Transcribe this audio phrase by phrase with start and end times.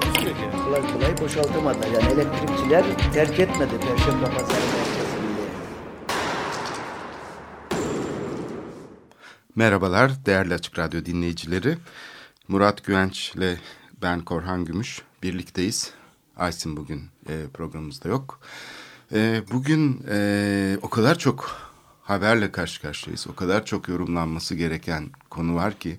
[0.00, 0.42] Takusuyor ki.
[0.64, 1.86] Kolay kolay boşaltamadılar.
[1.86, 4.60] Yani elektrikçiler terk etmedi Perşembe Pazarı.
[9.54, 11.78] Merhabalar değerli Açık Radyo dinleyicileri.
[12.48, 13.56] Murat Güvenç ile
[14.02, 15.90] ben Korhan Gümüş birlikteyiz.
[16.36, 18.40] Aysin bugün e, programımızda yok.
[19.12, 21.56] E, bugün e, o kadar çok
[22.02, 23.26] haberle karşı karşıyayız.
[23.26, 25.98] O kadar çok yorumlanması gereken konu var ki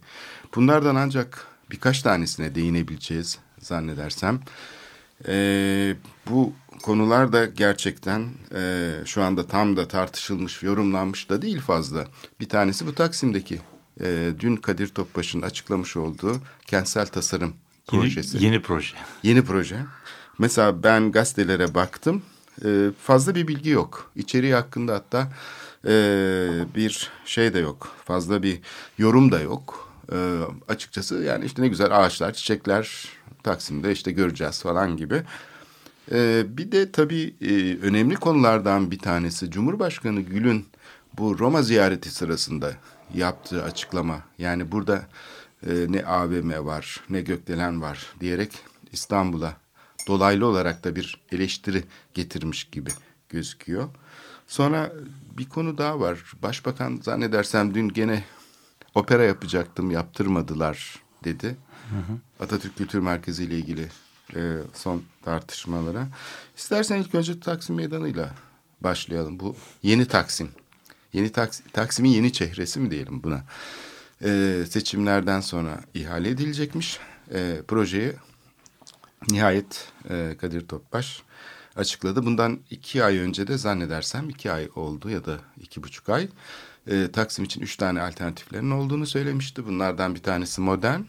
[0.56, 4.40] bunlardan ancak birkaç tanesine değinebileceğiz zannedersem.
[5.28, 5.96] E,
[6.30, 12.08] bu konular da gerçekten e, şu anda tam da tartışılmış, yorumlanmış da değil fazla.
[12.40, 13.62] Bir tanesi bu Taksim'deki
[14.02, 17.54] e, dün Kadir Topbaş'ın açıklamış olduğu kentsel tasarım
[17.88, 18.38] projesi.
[18.38, 18.96] Yeni, yeni proje.
[19.24, 19.78] Yeni proje.
[20.40, 22.22] Mesela ben gazetelere baktım.
[22.66, 24.12] E, fazla bir bilgi yok.
[24.16, 25.32] İçeriği hakkında hatta
[25.88, 25.94] e,
[26.76, 27.96] bir şey de yok.
[28.06, 28.60] Fazla bir
[28.98, 29.92] yorum da yok.
[30.12, 33.08] E, açıkçası yani işte ne güzel ağaçlar, çiçekler
[33.46, 35.24] Taksim'de işte göreceğiz falan gibi.
[36.12, 40.66] E, bir de tabii e, önemli konulardan bir tanesi Cumhurbaşkanı Gül'ün
[41.18, 42.72] bu Roma ziyareti sırasında
[43.14, 44.20] yaptığı açıklama.
[44.38, 45.08] Yani burada
[45.68, 48.52] e, ne AVM var ne gökdelen var diyerek
[48.92, 49.58] İstanbul'a
[50.08, 52.90] dolaylı olarak da bir eleştiri getirmiş gibi
[53.30, 53.90] gözüküyor.
[54.48, 54.92] Sonra
[55.38, 56.34] bir konu daha var.
[56.44, 58.24] Başbakan zannedersem dün gene
[58.96, 61.56] opera yapacaktım yaptırmadılar dedi.
[62.40, 63.90] Atatürk Kültür Merkezi ile ilgili
[64.36, 66.08] e, son tartışmalara.
[66.58, 68.36] İstersen ilk önce Taksim Meydanı'yla
[68.82, 69.40] başlayalım.
[69.40, 70.50] Bu yeni Taksim.
[71.14, 73.44] Yeni Taks Taksim'in yeni çehresi mi diyelim buna?
[74.24, 77.00] E, seçimlerden sonra ihale edilecekmiş.
[77.34, 78.14] E, projeyi
[79.30, 81.24] nihayet e, Kadir Topbaş
[81.76, 82.26] açıkladı.
[82.26, 86.30] Bundan iki ay önce de zannedersem iki ay oldu ya da iki buçuk ay.
[86.88, 89.66] E, Taksim için üç tane alternatiflerin olduğunu söylemişti.
[89.66, 91.02] Bunlardan bir tanesi modern,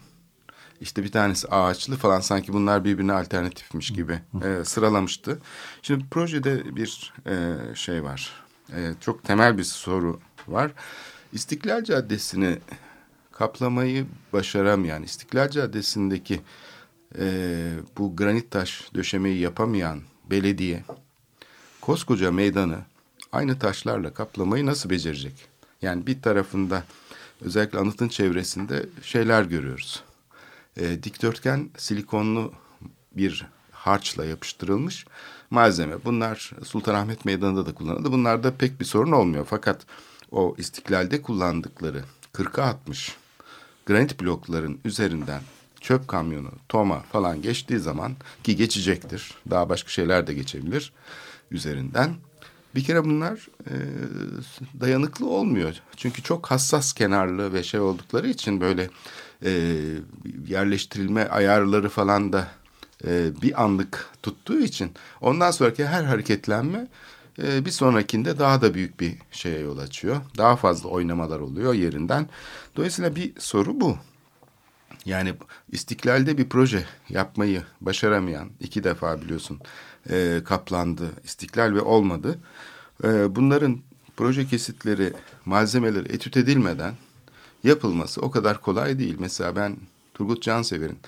[0.81, 5.39] işte bir tanesi ağaçlı falan sanki bunlar birbirine alternatifmiş gibi e, sıralamıştı.
[5.81, 8.33] Şimdi projede bir e, şey var.
[8.75, 10.71] E, çok temel bir soru var.
[11.33, 12.57] İstiklal Caddesi'ni
[13.31, 16.41] kaplamayı başaramayan, İstiklal Caddesi'ndeki
[17.19, 20.83] e, bu granit taş döşemeyi yapamayan belediye
[21.81, 22.77] koskoca meydanı
[23.31, 25.47] aynı taşlarla kaplamayı nasıl becerecek?
[25.81, 26.83] Yani bir tarafında
[27.41, 30.03] özellikle anıtın çevresinde şeyler görüyoruz
[30.77, 32.53] e, dikdörtgen silikonlu
[33.11, 35.05] bir harçla yapıştırılmış
[35.49, 36.05] malzeme.
[36.05, 38.11] Bunlar Sultanahmet Meydanı'nda da kullanıldı.
[38.11, 39.47] Bunlarda pek bir sorun olmuyor.
[39.49, 39.85] Fakat
[40.31, 43.15] o istiklalde kullandıkları 40'a 60
[43.85, 45.41] granit blokların üzerinden
[45.81, 49.33] çöp kamyonu, toma falan geçtiği zaman ki geçecektir.
[49.49, 50.93] Daha başka şeyler de geçebilir
[51.51, 52.15] üzerinden.
[52.75, 53.73] Bir kere bunlar e,
[54.79, 55.75] dayanıklı olmuyor.
[55.95, 58.89] Çünkü çok hassas kenarlı ve şey oldukları için böyle
[59.45, 59.73] e,
[60.47, 62.47] yerleştirilme ayarları falan da
[63.05, 66.87] e, bir anlık tuttuğu için ondan sonraki her hareketlenme
[67.43, 70.21] e, bir sonrakinde daha da büyük bir şeye yol açıyor.
[70.37, 72.29] Daha fazla oynamalar oluyor yerinden.
[72.75, 73.97] Dolayısıyla bir soru bu.
[75.05, 75.33] Yani
[75.71, 79.59] istiklalde bir proje yapmayı başaramayan iki defa biliyorsun
[80.09, 82.39] e, kaplandı istiklal ve olmadı.
[83.03, 83.79] E, bunların
[84.17, 85.13] proje kesitleri,
[85.45, 86.93] malzemeleri etüt edilmeden
[87.67, 89.15] yapılması o kadar kolay değil.
[89.19, 89.77] Mesela ben
[90.13, 90.99] Turgut Cansever'in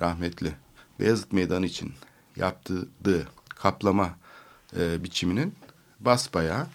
[0.00, 0.52] rahmetli
[1.00, 1.92] Beyazıt Meydanı için
[2.36, 2.88] yaptığı
[3.48, 4.10] kaplama
[4.76, 5.54] e, biçiminin
[6.00, 6.66] basbayağı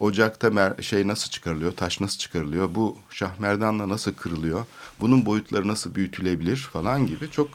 [0.00, 4.66] ocakta mer şey nasıl çıkarılıyor, taş nasıl çıkarılıyor, bu şahmerdanla nasıl kırılıyor,
[5.00, 7.48] bunun boyutları nasıl büyütülebilir falan gibi çok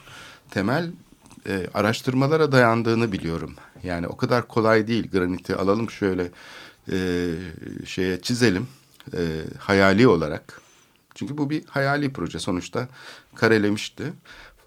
[0.50, 0.90] temel
[1.48, 3.54] e, araştırmalara dayandığını biliyorum.
[3.82, 6.30] Yani o kadar kolay değil graniti alalım şöyle
[6.92, 6.98] e,
[7.86, 8.66] şeye çizelim
[9.14, 9.20] e,
[9.58, 10.60] hayali olarak.
[11.14, 12.88] Çünkü bu bir hayali proje sonuçta
[13.34, 14.12] karelemişti.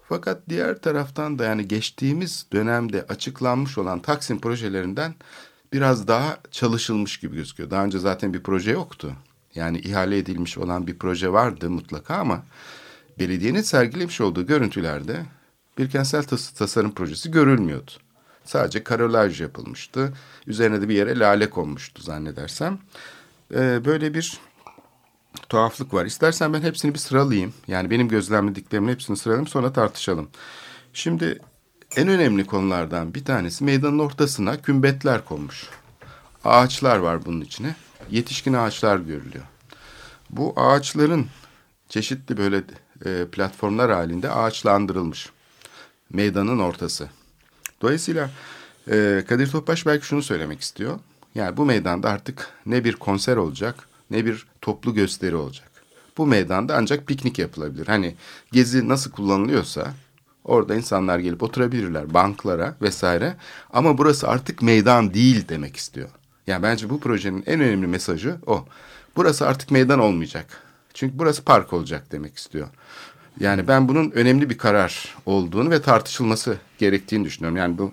[0.08, 5.14] Fakat diğer taraftan da yani geçtiğimiz dönemde açıklanmış olan Taksim projelerinden
[5.72, 7.70] biraz daha çalışılmış gibi gözüküyor.
[7.70, 9.12] Daha önce zaten bir proje yoktu.
[9.54, 12.42] Yani ihale edilmiş olan bir proje vardı mutlaka ama
[13.18, 15.26] belediyenin sergilemiş olduğu görüntülerde
[15.78, 17.90] bir kentsel tas tasarım projesi görülmüyordu.
[18.44, 20.12] Sadece karolaj yapılmıştı.
[20.46, 22.78] Üzerine de bir yere lale konmuştu zannedersem.
[23.54, 24.38] Ee, böyle bir
[25.48, 26.06] tuhaflık var.
[26.06, 27.54] İstersen ben hepsini bir sıralayayım.
[27.68, 30.28] Yani benim gözlemlediklerimin hepsini sıralayayım sonra tartışalım.
[30.92, 31.40] Şimdi
[31.96, 35.68] en önemli konulardan bir tanesi meydanın ortasına kümbetler konmuş.
[36.44, 37.74] Ağaçlar var bunun içine.
[38.10, 39.44] Yetişkin ağaçlar görülüyor.
[40.30, 41.26] Bu ağaçların
[41.88, 42.62] çeşitli böyle
[43.04, 45.30] e, platformlar halinde ağaçlandırılmış.
[46.10, 47.08] Meydanın ortası.
[47.82, 48.30] Dolayısıyla
[48.90, 50.98] e, Kadir Topbaş belki şunu söylemek istiyor.
[51.34, 55.70] Yani bu meydanda artık ne bir konser olacak ne bir toplu gösteri olacak.
[56.18, 57.86] Bu meydanda ancak piknik yapılabilir.
[57.86, 58.14] Hani
[58.52, 59.94] gezi nasıl kullanılıyorsa
[60.44, 63.36] orada insanlar gelip oturabilirler banklara vesaire.
[63.72, 66.08] Ama burası artık meydan değil demek istiyor.
[66.46, 68.64] Yani bence bu projenin en önemli mesajı o.
[69.16, 70.62] Burası artık meydan olmayacak.
[70.94, 72.68] Çünkü burası park olacak demek istiyor.
[73.40, 77.56] Yani ben bunun önemli bir karar olduğunu ve tartışılması gerektiğini düşünüyorum.
[77.56, 77.92] Yani bu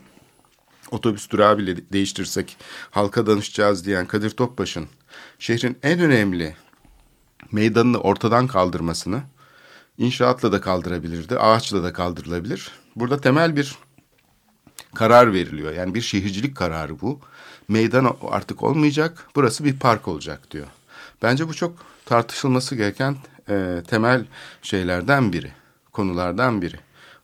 [0.92, 2.58] otobüs durağı bile değiştirsek
[2.92, 4.88] halka danışacağız diyen Kadir Topbaş'ın
[5.41, 6.55] şehrin en önemli
[7.51, 9.21] meydanını ortadan kaldırmasını
[9.97, 12.71] inşaatla da kaldırabilirdi, ağaçla da kaldırılabilir.
[12.95, 13.77] Burada temel bir
[14.95, 15.73] karar veriliyor.
[15.73, 17.19] Yani bir şehircilik kararı bu.
[17.67, 20.67] Meydan artık olmayacak, burası bir park olacak diyor.
[21.21, 23.17] Bence bu çok tartışılması gereken
[23.49, 24.25] e, temel
[24.61, 25.51] şeylerden biri,
[25.91, 26.79] konulardan biri.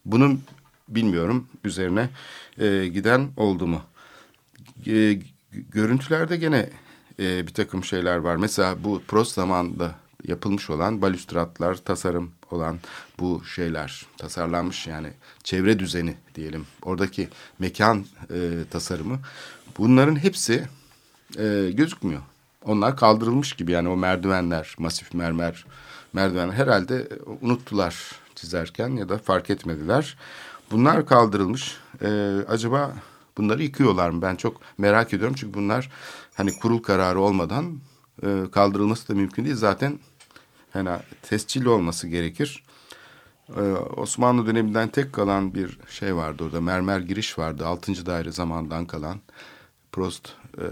[0.05, 0.43] Bunun
[0.87, 2.09] bilmiyorum üzerine
[2.59, 3.81] e, giden oldu mu?
[4.87, 5.19] E,
[5.51, 6.69] görüntülerde gene
[7.19, 8.35] e, bir takım şeyler var.
[8.35, 9.95] Mesela bu Prost zamanında
[10.27, 12.79] yapılmış olan balüstratlar, tasarım olan
[13.19, 15.09] bu şeyler tasarlanmış yani
[15.43, 16.65] çevre düzeni diyelim.
[16.81, 17.29] Oradaki
[17.59, 18.39] mekan e,
[18.71, 19.19] tasarımı
[19.77, 20.67] bunların hepsi
[21.37, 22.21] e, gözükmüyor.
[22.65, 25.65] Onlar kaldırılmış gibi yani o merdivenler, masif mermer
[26.13, 27.07] merdivenler herhalde
[27.41, 30.17] unuttular çizerken ya da fark etmediler.
[30.71, 31.77] Bunlar kaldırılmış.
[32.01, 32.93] E, acaba
[33.37, 34.21] bunları yıkıyorlar mı?
[34.21, 35.91] Ben çok merak ediyorum çünkü bunlar
[36.37, 37.79] hani kurul kararı olmadan
[38.23, 39.55] e, kaldırılması da mümkün değil.
[39.55, 39.99] Zaten
[40.73, 40.89] hani
[41.21, 42.63] tescilli olması gerekir.
[43.55, 43.61] Ee,
[43.97, 46.61] Osmanlı döneminden tek kalan bir şey vardı orada.
[46.61, 47.67] Mermer giriş vardı.
[47.67, 49.19] Altıncı daire zamandan kalan.
[49.91, 50.65] Prost e,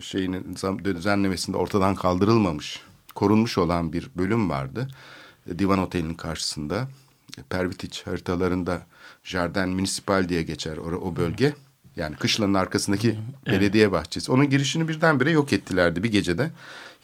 [0.00, 2.80] şeyinin düzenlemesinde ortadan kaldırılmamış,
[3.14, 4.88] korunmuş olan bir bölüm vardı.
[5.50, 6.88] E, Divan Oteli'nin karşısında.
[7.38, 8.86] E, Pervitiç haritalarında
[9.24, 11.54] Jardin Municipal diye geçer o, o bölge.
[11.96, 13.60] Yani kışlanın arkasındaki evet.
[13.60, 14.32] belediye bahçesi.
[14.32, 16.50] Onun girişini birdenbire yok ettilerdi bir gecede.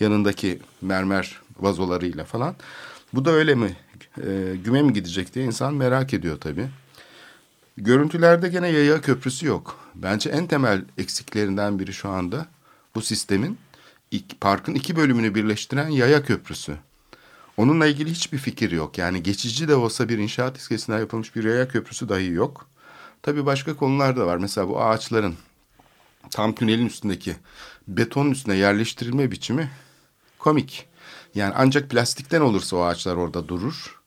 [0.01, 2.55] Yanındaki mermer vazolarıyla falan.
[3.13, 3.77] Bu da öyle mi?
[4.27, 6.69] E, güme mi gidecek diye insan merak ediyor tabii.
[7.77, 9.79] Görüntülerde gene yaya köprüsü yok.
[9.95, 12.47] Bence en temel eksiklerinden biri şu anda
[12.95, 13.59] bu sistemin
[14.41, 16.77] parkın iki bölümünü birleştiren yaya köprüsü.
[17.57, 18.99] Onunla ilgili hiçbir fikir yok.
[18.99, 22.72] Yani geçici de olsa bir inşaat iskesinden yapılmış bir yaya köprüsü dahi yok.
[23.23, 24.37] Tabii başka konular da var.
[24.37, 25.35] Mesela bu ağaçların
[26.31, 27.37] tam tünelin üstündeki
[27.89, 29.71] betonun üstüne yerleştirilme biçimi
[30.39, 30.89] komik.
[31.35, 34.01] Yani ancak plastikten olursa o ağaçlar orada durur.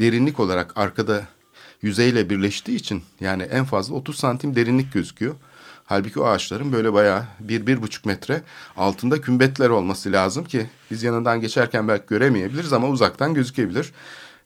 [0.00, 1.26] Derinlik olarak arkada
[1.82, 5.34] yüzeyle birleştiği için yani en fazla 30 santim derinlik gözüküyor.
[5.84, 8.42] Halbuki o ağaçların böyle bayağı bir, bir buçuk metre
[8.76, 13.92] altında kümbetler olması lazım ki biz yanından geçerken belki göremeyebiliriz ama uzaktan gözükebilir.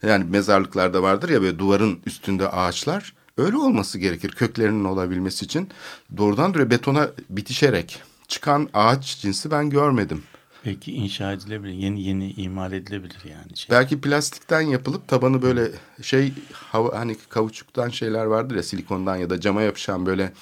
[0.03, 3.13] Yani mezarlıklarda vardır ya böyle duvarın üstünde ağaçlar.
[3.39, 5.69] Öyle olması gerekir köklerinin olabilmesi için.
[6.17, 10.23] Doğrudan doğruya betona bitişerek çıkan ağaç cinsi ben görmedim.
[10.67, 11.73] Belki inşa edilebilir.
[11.73, 13.57] Yeni yeni imal edilebilir yani.
[13.57, 13.77] Şey.
[13.77, 15.71] Belki plastikten yapılıp tabanı böyle
[16.03, 20.33] şey hava hani kauçuktan şeyler vardır ya silikondan ya da cama yapışan böyle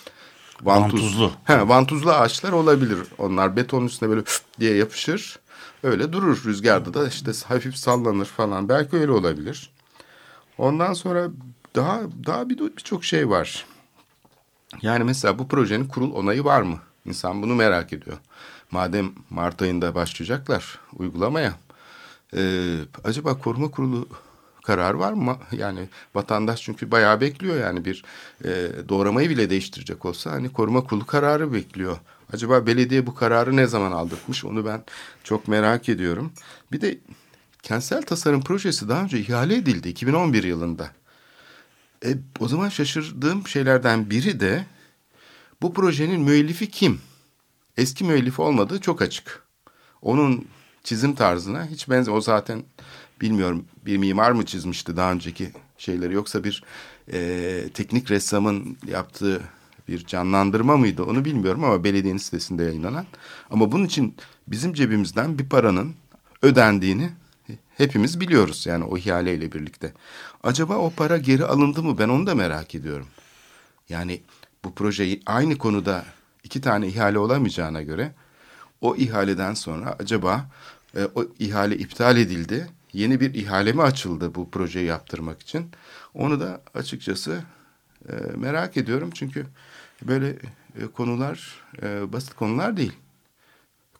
[0.63, 1.33] vantuz, vantuzlu.
[1.45, 2.99] He, vantuzlu ağaçlar olabilir.
[3.19, 4.23] Onlar beton üstüne böyle
[4.61, 5.39] diye yapışır.
[5.83, 8.69] Öyle durur rüzgarda da işte hafif sallanır falan.
[8.69, 9.71] Belki öyle olabilir.
[10.59, 11.29] Ondan sonra
[11.75, 13.67] daha daha bir birçok şey var.
[14.83, 16.79] Yani mesela bu projenin kurul onayı var mı?
[17.05, 18.19] İnsan bunu merak ediyor
[18.73, 21.55] madem Mart ayında başlayacaklar uygulamaya
[22.37, 24.09] e, acaba koruma kurulu
[24.65, 25.39] karar var mı?
[25.53, 28.05] Yani vatandaş çünkü bayağı bekliyor yani bir
[28.45, 28.51] e,
[28.89, 31.99] doğramayı bile değiştirecek olsa hani koruma kurulu kararı bekliyor.
[32.33, 34.85] Acaba belediye bu kararı ne zaman aldırmış onu ben
[35.25, 36.33] çok merak ediyorum.
[36.73, 36.99] Bir de
[37.63, 40.91] kentsel tasarım projesi daha önce ihale edildi 2011 yılında.
[42.05, 44.67] E, o zaman şaşırdığım şeylerden biri de
[45.63, 47.01] bu projenin müellifi kim?
[47.77, 49.43] eski müellifi olmadığı çok açık.
[50.03, 50.47] Onun
[50.85, 52.13] çizim tarzına hiç benzer.
[52.13, 52.63] O zaten
[53.21, 56.65] bilmiyorum bir mimar mı çizmişti daha önceki şeyleri yoksa bir
[57.13, 59.41] e, teknik ressamın yaptığı
[59.89, 63.07] bir canlandırma mıydı onu bilmiyorum ama belediyenin sitesinde yayınlanan.
[63.51, 64.17] Ama bunun için
[64.49, 65.95] bizim cebimizden bir paranın
[66.43, 67.11] ödendiğini
[67.77, 69.93] hepimiz biliyoruz yani o ihaleyle birlikte.
[70.43, 73.07] Acaba o para geri alındı mı ben onu da merak ediyorum.
[73.89, 74.23] Yani
[74.65, 76.05] bu projeyi aynı konuda
[76.45, 78.15] iki tane ihale olamayacağına göre
[78.81, 80.51] o ihaleden sonra acaba
[80.97, 82.69] e, o ihale iptal edildi.
[82.93, 85.71] Yeni bir ihale mi açıldı bu projeyi yaptırmak için?
[86.15, 87.45] Onu da açıkçası
[88.09, 89.47] E, merak ediyorum çünkü
[90.03, 90.29] böyle
[90.81, 92.93] e, konular e, basit konular değil.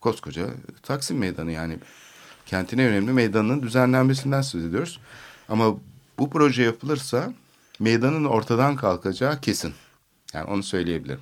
[0.01, 0.47] Koskoca
[0.83, 1.79] Taksim Meydanı yani
[2.53, 5.01] kentin en önemli meydanının düzenlenmesinden söz ediyoruz.
[5.49, 5.77] Ama
[6.19, 7.33] bu proje yapılırsa
[7.79, 9.75] meydanın ortadan kalkacağı kesin.
[10.35, 11.21] Yani onu söyleyebilirim.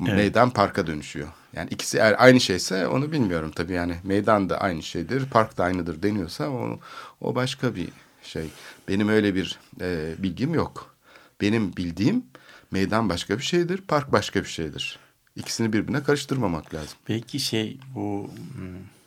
[0.00, 0.14] Evet.
[0.14, 1.28] Meydan parka dönüşüyor.
[1.52, 5.64] Yani ikisi eğer aynı şeyse onu bilmiyorum tabii yani meydan da aynı şeydir, park da
[5.64, 6.80] aynıdır deniyorsa o,
[7.20, 7.88] o başka bir
[8.22, 8.48] şey.
[8.88, 10.96] Benim öyle bir e, bilgim yok.
[11.40, 12.24] Benim bildiğim
[12.70, 14.98] meydan başka bir şeydir, park başka bir şeydir.
[15.36, 16.98] İkisini birbirine karıştırmamak lazım.
[17.08, 18.97] Belki şey bu hmm,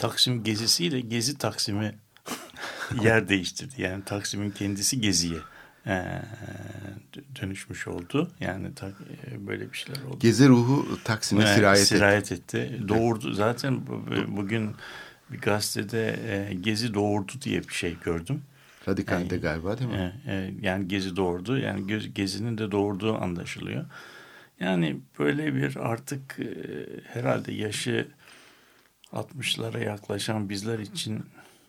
[0.00, 1.94] Taksim gezisiyle Gezi Taksim'i
[3.02, 3.82] yer değiştirdi.
[3.82, 5.38] Yani Taksim'in kendisi Gezi'ye
[5.86, 5.90] e,
[7.14, 8.30] dö- dönüşmüş oldu.
[8.40, 8.92] Yani ta-
[9.32, 10.18] e, böyle bir şeyler oldu.
[10.20, 11.86] Gezi ruhu Taksim'e Evet, sirayet, etti.
[11.94, 12.80] sirayet etti.
[12.88, 13.32] Doğurdu.
[13.32, 14.70] Zaten bu- bu- bugün
[15.32, 16.18] bir gazetede
[16.50, 18.42] e, Gezi doğurdu diye bir şey gördüm.
[18.88, 20.20] Radikalde galiba değil mi?
[20.26, 21.58] E, e, yani Gezi doğurdu.
[21.58, 23.84] Yani göz, Gezi'nin de doğurduğu anlaşılıyor.
[24.60, 26.46] Yani böyle bir artık e,
[27.12, 28.08] herhalde yaşı
[29.12, 31.24] 60'lara yaklaşan bizler için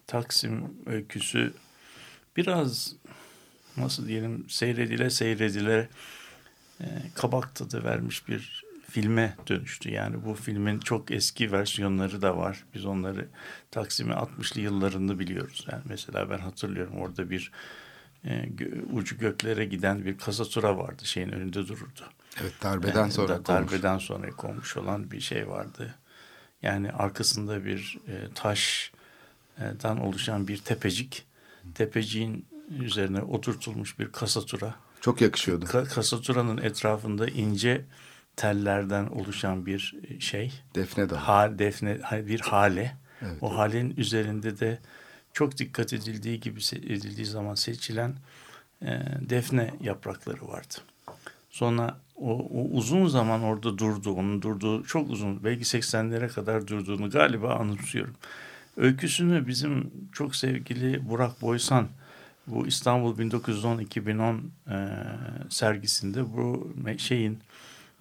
[0.07, 1.53] Taksim öyküsü
[2.37, 2.95] biraz
[3.77, 5.89] nasıl diyelim seyredile seyredile
[6.81, 9.91] e, kabak tadı vermiş bir filme dönüştü.
[9.91, 12.63] Yani bu filmin çok eski versiyonları da var.
[12.75, 13.27] Biz onları
[13.71, 15.65] Taksim'in 60'lı yıllarını biliyoruz.
[15.71, 17.51] Yani mesela ben hatırlıyorum orada bir
[18.25, 18.49] e,
[18.93, 21.05] ucu göklere giden bir kasatura vardı.
[21.05, 22.01] Şeyin önünde dururdu.
[22.41, 23.71] Evet darbeden E, sonra da- konmuş.
[23.71, 25.95] darbeden sonra konmuş olan bir şey vardı.
[26.63, 31.25] Yani arkasında bir e, taştan oluşan bir tepecik.
[31.75, 32.45] Tepeciğin
[32.79, 34.75] üzerine oturtulmuş bir kasatura.
[35.01, 35.65] Çok yakışıyordu.
[35.65, 37.85] Ka- kasaturanın etrafında ince
[38.35, 40.53] tellerden oluşan bir e, şey.
[40.75, 41.19] Defne dalı.
[41.19, 42.97] Ha, defne bir hale.
[43.21, 44.79] Evet, o halenin üzerinde de
[45.33, 48.15] çok dikkat edildiği gibi edildiği zaman seçilen
[48.81, 50.75] e, defne yaprakları vardı.
[51.49, 54.11] Sonra o, o uzun zaman orada durdu.
[54.11, 58.15] Onun durduğu çok uzun belki 80'lere kadar durduğunu galiba anımsıyorum.
[58.77, 61.87] Öyküsünü bizim çok sevgili Burak Boysan
[62.47, 64.75] bu İstanbul 1910-2010 e,
[65.49, 67.39] sergisinde bu me- şeyin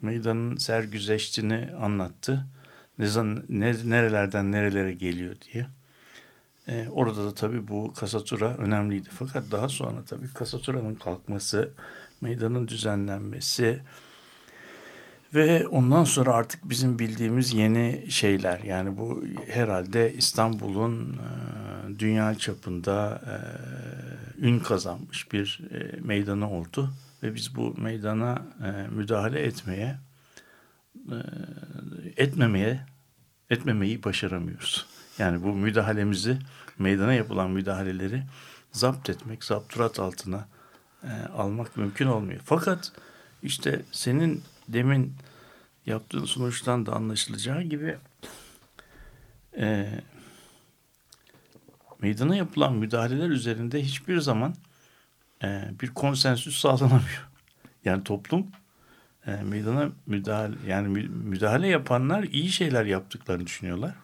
[0.03, 2.47] meydanın sergüzeştiğini anlattı.
[2.99, 5.67] Ne, zan- ne, nerelerden nerelere geliyor diye.
[6.69, 9.09] E, orada da tabii bu kasatura önemliydi.
[9.19, 11.71] Fakat daha sonra tabii kasaturanın kalkması,
[12.21, 13.81] meydanın düzenlenmesi
[15.35, 18.61] ve ondan sonra artık bizim bildiğimiz yeni şeyler.
[18.61, 23.37] Yani bu herhalde İstanbul'un e, dünya çapında e,
[24.47, 26.91] ün kazanmış bir e, meydanı oldu.
[27.23, 29.99] Ve biz bu meydana e, müdahale etmeye,
[31.11, 31.17] e,
[32.17, 32.81] etmemeye,
[33.51, 34.87] etmemeyi başaramıyoruz.
[35.19, 36.39] Yani bu müdahalemizi,
[36.79, 38.23] meydana yapılan müdahaleleri
[38.73, 40.49] zapt etmek, zapturat altına
[41.03, 42.41] e, almak mümkün olmuyor.
[42.45, 42.93] Fakat
[43.43, 44.43] işte senin
[44.73, 45.15] demin
[45.87, 47.97] yaptığın sonuçtan da anlaşılacağı gibi
[49.59, 49.89] e,
[52.03, 54.55] meydana yapılan müdahaleler üzerinde hiçbir zaman
[55.43, 57.29] e, bir konsensüs sağlanamıyor.
[57.85, 58.47] Yani toplum
[59.27, 63.95] e, meydana müdahale yani mü- müdahale yapanlar iyi şeyler yaptıklarını düşünüyorlar.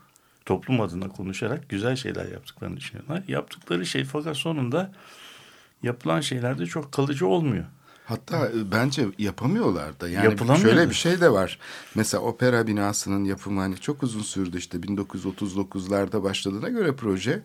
[0.44, 3.22] Toplum adına konuşarak güzel şeyler yaptıklarını düşünüyorlar.
[3.28, 4.92] Yaptıkları şey fakat sonunda
[5.82, 7.64] yapılan şeylerde çok kalıcı olmuyor.
[8.06, 10.08] Hatta e, bence yapamıyorlar da.
[10.08, 10.24] Yani
[10.62, 11.58] şöyle bir şey de var.
[11.94, 17.42] Mesela opera binasının yapımı hani çok uzun sürdü işte 1939'larda başladığına göre proje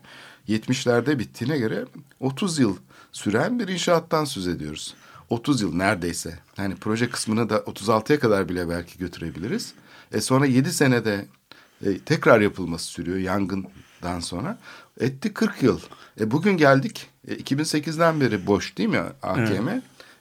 [0.48, 1.84] 70'lerde bittiğine göre
[2.20, 2.76] 30 yıl
[3.12, 4.94] süren bir inşaattan söz ediyoruz.
[5.30, 6.38] 30 yıl neredeyse.
[6.58, 9.72] Yani proje kısmını da 36'ya kadar bile belki götürebiliriz.
[10.12, 11.26] E sonra 7 senede
[11.86, 14.58] e, tekrar yapılması sürüyor yangından sonra.
[15.00, 15.80] Etti 40 yıl.
[16.20, 17.06] E bugün geldik.
[17.28, 19.68] E, 2008'den beri boş değil mi AKM?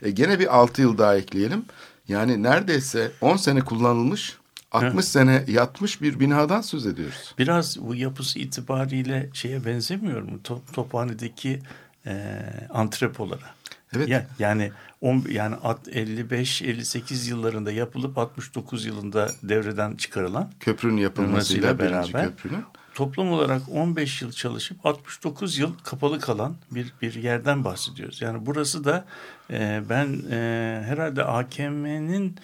[0.02, 1.66] E, gene bir 6 yıl daha ekleyelim.
[2.08, 4.38] Yani neredeyse 10 sene kullanılmış,
[4.72, 7.36] 60 sene yatmış bir binadan söz ediyoruz.
[7.38, 10.44] Biraz bu yapısı itibariyle şeye benzemiyor mu?
[10.44, 11.60] Top, Tophane'deki
[12.06, 13.56] e, antrepolara.
[13.96, 14.10] Evet.
[14.10, 22.26] Ya, yani on, yani 55-58 yıllarında yapılıp 69 yılında devreden çıkarılan Köprünün yapılmasıyla beraber.
[22.30, 22.64] köprünün.
[23.02, 28.22] Toplum olarak 15 yıl çalışıp 69 yıl kapalı kalan bir bir yerden bahsediyoruz.
[28.22, 29.06] Yani burası da
[29.52, 32.36] e, ben e, herhalde AKM'nin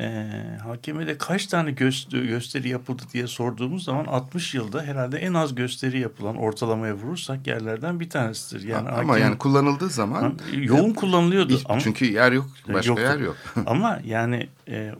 [0.00, 0.32] e,
[0.64, 5.98] HKM'de kaç tane gösteri, gösteri yapıldı diye sorduğumuz zaman 60 yılda herhalde en az gösteri
[6.00, 8.68] yapılan ortalamaya vurursak yerlerden bir tanesidir.
[8.68, 13.02] Yani Ama AKM yani kullanıldığı zaman yoğun kullanılıyordu bir- ama çünkü yer yok, başka Yoktu.
[13.04, 13.36] yer yok.
[13.66, 14.94] ama yani e,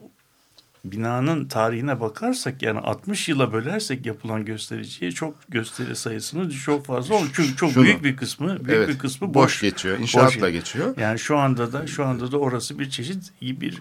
[0.84, 7.30] binanın tarihine bakarsak yani 60 yıla bölersek yapılan göstericiye çok gösteri sayısını çok fazla olur.
[7.32, 7.84] Çünkü çok Şunu.
[7.84, 9.60] büyük bir kısmı büyük Evet, bir kısmı boş, boş.
[9.60, 9.98] geçiyor.
[9.98, 10.52] İnşaatla Boş.
[10.52, 10.94] geçiyor.
[10.96, 13.80] Yani şu anda da şu anda da orası bir çeşit bir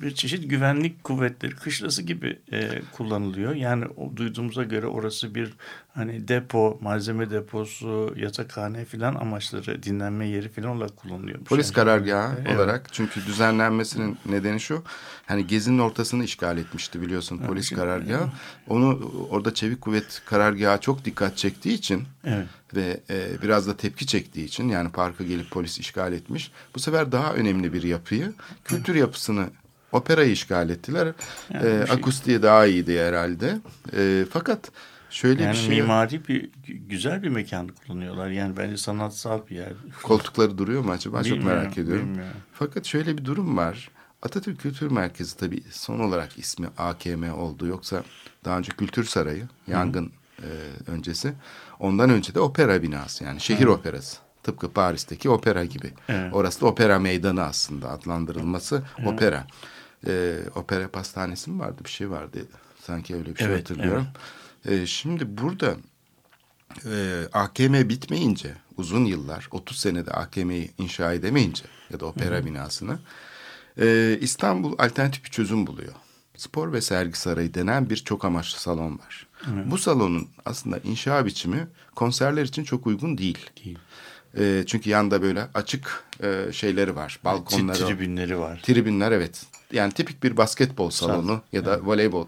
[0.00, 3.54] bir çeşit güvenlik kuvvetleri kışlası gibi e, kullanılıyor.
[3.54, 5.52] Yani o, duyduğumuza göre orası bir
[5.94, 11.38] hani depo, malzeme deposu, yatakhane filan amaçları, dinlenme yeri filan olarak kullanılıyor.
[11.38, 12.56] Polis karargahı Evet.
[12.56, 14.82] olarak çünkü düzenlenmesinin nedeni şu.
[15.26, 18.28] Hani gezinin ortasını işgal etmişti biliyorsun polis karargahı.
[18.68, 22.46] Onu orada çevik kuvvet karargahı çok dikkat çektiği için Evet.
[22.74, 26.52] ve e, biraz da tepki çektiği için yani parka gelip polis işgal etmiş.
[26.74, 28.32] Bu sefer daha önemli bir yapıyı,
[28.64, 29.46] kültür yapısını
[29.92, 31.12] operayı işgal ettiler.
[31.54, 33.58] Yani E, bir şey- akustiği daha iyiydi herhalde.
[33.96, 34.70] E, fakat
[35.10, 38.28] şöyle Yani bir şey mimari bir güzel bir mekan kullanıyorlar.
[38.30, 39.72] Yani bence sanatsal bir yer.
[40.02, 42.08] koltukları duruyor mu acaba çok Bilmiyorum, merak ediyorum.
[42.08, 42.36] bilmiyorum.
[42.52, 43.90] Fakat şöyle bir durum var.
[44.22, 47.66] Atatürk Kültür Merkezi tabii son olarak ismi AKM oldu.
[47.66, 48.02] Yoksa
[48.44, 50.48] daha önce Kültür Sarayı, yangın e,
[50.90, 51.32] öncesi.
[51.80, 54.18] Ondan önce de opera binası yani şehir operası.
[54.42, 55.92] Tıpkı Paris'teki opera gibi.
[56.08, 56.34] Evet.
[56.34, 59.46] Orası da opera meydanı aslında adlandırılması opera.
[60.06, 62.38] E, opera pastanesi mi vardı bir şey vardı.
[62.82, 64.06] Sanki öyle bir şey Evet, hatırlıyorum.
[64.64, 65.76] E, şimdi burada
[66.86, 72.98] e, AKM bitmeyince uzun yıllar 30 senede AKM'yi inşa edemeyince ya da opera binasını
[73.80, 75.92] e, İstanbul alternatif bir çözüm buluyor.
[76.36, 79.26] Spor ve sergi sarayı denen bir çok amaçlı salon var.
[79.66, 83.50] Bu salonun aslında inşa biçimi konserler için çok uygun değil.
[83.64, 83.78] Değil.
[84.38, 87.20] E, çünkü yanda böyle açık e, şeyleri var.
[87.24, 87.86] Balkonları.
[87.86, 88.60] Tribünleri var.
[88.62, 89.46] Tribünler evet.
[89.72, 92.26] Yani tipik bir basketbol salonu ya da voleybol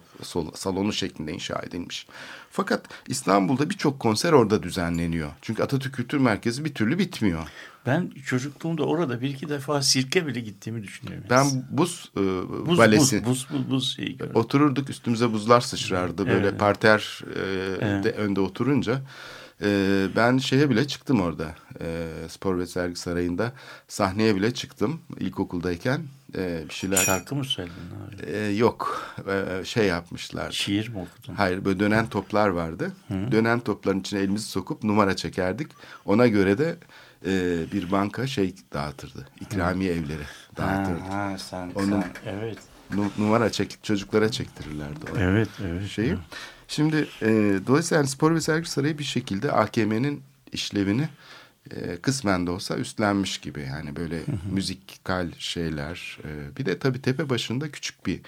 [0.54, 2.06] salonu şeklinde inşa edilmiş.
[2.50, 5.30] Fakat İstanbul'da birçok konser orada düzenleniyor.
[5.42, 7.46] Çünkü Atatürk Kültür Merkezi bir türlü bitmiyor.
[7.86, 11.24] Ben çocukluğumda orada bir iki defa sirke bile gittiğimi düşünüyorum.
[11.30, 12.20] Ben buz, e,
[12.66, 14.36] buz, balesi buz, buz, buz, buz şeyi gördüm.
[14.36, 16.26] otururduk üstümüze buzlar sıçrardı.
[16.26, 16.58] Böyle Evet.
[16.60, 17.40] parter e,
[17.80, 18.04] Evet.
[18.04, 19.00] de önde oturunca.
[19.62, 21.54] E, ben şeye bile çıktım orada.
[21.80, 23.52] E, Spor ve Sergi Sarayı'nda
[23.88, 26.02] sahneye bile çıktım ilkokuldayken.
[26.36, 26.96] E, bir şeyler...
[26.96, 27.74] Şarkı mı söyledin
[28.08, 28.30] abi?
[28.30, 29.10] E, yok.
[29.60, 30.50] E, şey yapmışlar.
[30.52, 31.34] Şiir mi okudun?
[31.34, 32.92] Hayır böyle dönen toplar vardı.
[33.10, 35.68] Dönen topların içine elimizi sokup numara çekerdik.
[36.04, 36.76] Ona göre de
[37.26, 37.30] e,
[37.72, 39.28] bir banka şey dağıtırdı.
[39.40, 40.22] İkramiye evleri
[40.56, 40.98] dağıtırdı.
[41.10, 42.58] Ha, ha, sen, Onun- sen, evet.
[42.94, 45.88] Nu- numara çek çocuklara çektirirlerdi o Evet, evet.
[45.88, 46.14] şeyi.
[46.70, 51.08] Şimdi e, dolayısıyla yani spor ve sergi sarayı bir şekilde AKM'nin işlevini
[51.70, 53.60] e, kısmen de olsa üstlenmiş gibi.
[53.60, 56.18] Yani böyle müzikal şeyler.
[56.24, 58.20] E, bir de tabii tepe başında küçük bir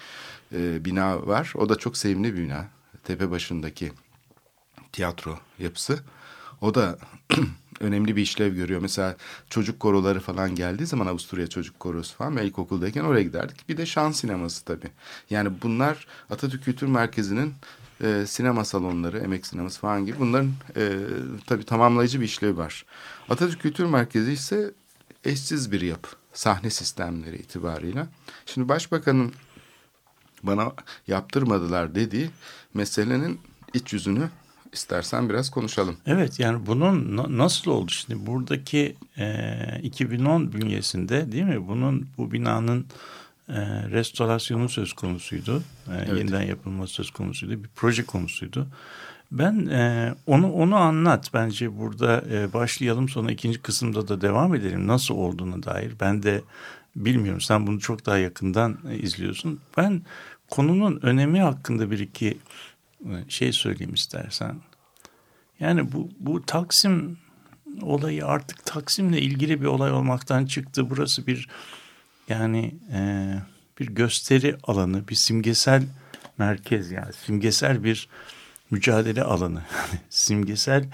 [0.53, 1.53] e, bina var.
[1.55, 2.65] O da çok sevimli bir bina.
[3.03, 3.91] Tepe başındaki
[4.91, 5.99] tiyatro yapısı.
[6.61, 6.97] O da
[7.79, 8.81] önemli bir işlev görüyor.
[8.81, 9.15] Mesela
[9.49, 13.69] çocuk koroları falan geldiği zaman Avusturya Çocuk Korosu falan ben ilkokuldayken oraya giderdik.
[13.69, 14.91] Bir de şan sineması tabii.
[15.29, 17.53] Yani bunlar Atatürk Kültür Merkezi'nin
[18.03, 20.91] e, sinema salonları, emek sineması falan gibi bunların e,
[21.47, 22.85] tabii tamamlayıcı bir işlevi var.
[23.29, 24.71] Atatürk Kültür Merkezi ise
[25.23, 26.09] eşsiz bir yapı.
[26.33, 28.07] Sahne sistemleri itibarıyla.
[28.45, 29.33] Şimdi başbakanın
[30.43, 30.71] bana
[31.07, 32.29] yaptırmadılar dediği
[32.73, 33.39] meselenin
[33.73, 34.29] iç yüzünü
[34.73, 35.97] istersen biraz konuşalım.
[36.05, 42.31] Evet yani bunun na- nasıl oldu şimdi buradaki e, 2010 bünyesinde değil mi bunun bu
[42.31, 42.85] binanın
[43.53, 45.63] e, restorasyonu söz konusuydu.
[45.91, 47.63] E, Yeniden yapılması söz konusuydu.
[47.63, 48.67] Bir proje konusuydu.
[49.31, 54.87] Ben e, onu onu anlat bence burada e, başlayalım sonra ikinci kısımda da devam edelim
[54.87, 55.93] nasıl olduğuna dair.
[55.99, 56.41] Ben de
[56.95, 59.59] bilmiyorum sen bunu çok daha yakından e, izliyorsun.
[59.77, 60.01] Ben
[60.49, 62.37] konunun önemi hakkında bir iki
[63.05, 64.55] e, şey söyleyeyim istersen.
[65.59, 67.17] Yani bu, bu Taksim
[67.81, 70.89] olayı artık Taksim'le ilgili bir olay olmaktan çıktı.
[70.89, 71.49] Burası bir
[72.33, 73.33] yani e,
[73.79, 75.83] bir gösteri alanı, bir simgesel
[76.37, 78.09] merkez yani simgesel bir
[78.71, 79.61] mücadele alanı.
[80.09, 80.85] Simgesel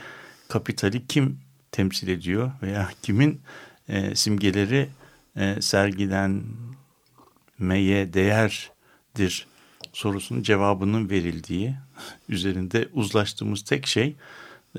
[0.47, 1.39] kapitali kim
[1.71, 3.41] temsil ediyor veya kimin
[3.89, 4.89] e, simgeleri
[5.35, 9.47] e, sergilenmeye değerdir
[9.93, 11.75] sorusunun cevabının verildiği
[12.29, 14.15] üzerinde uzlaştığımız tek şey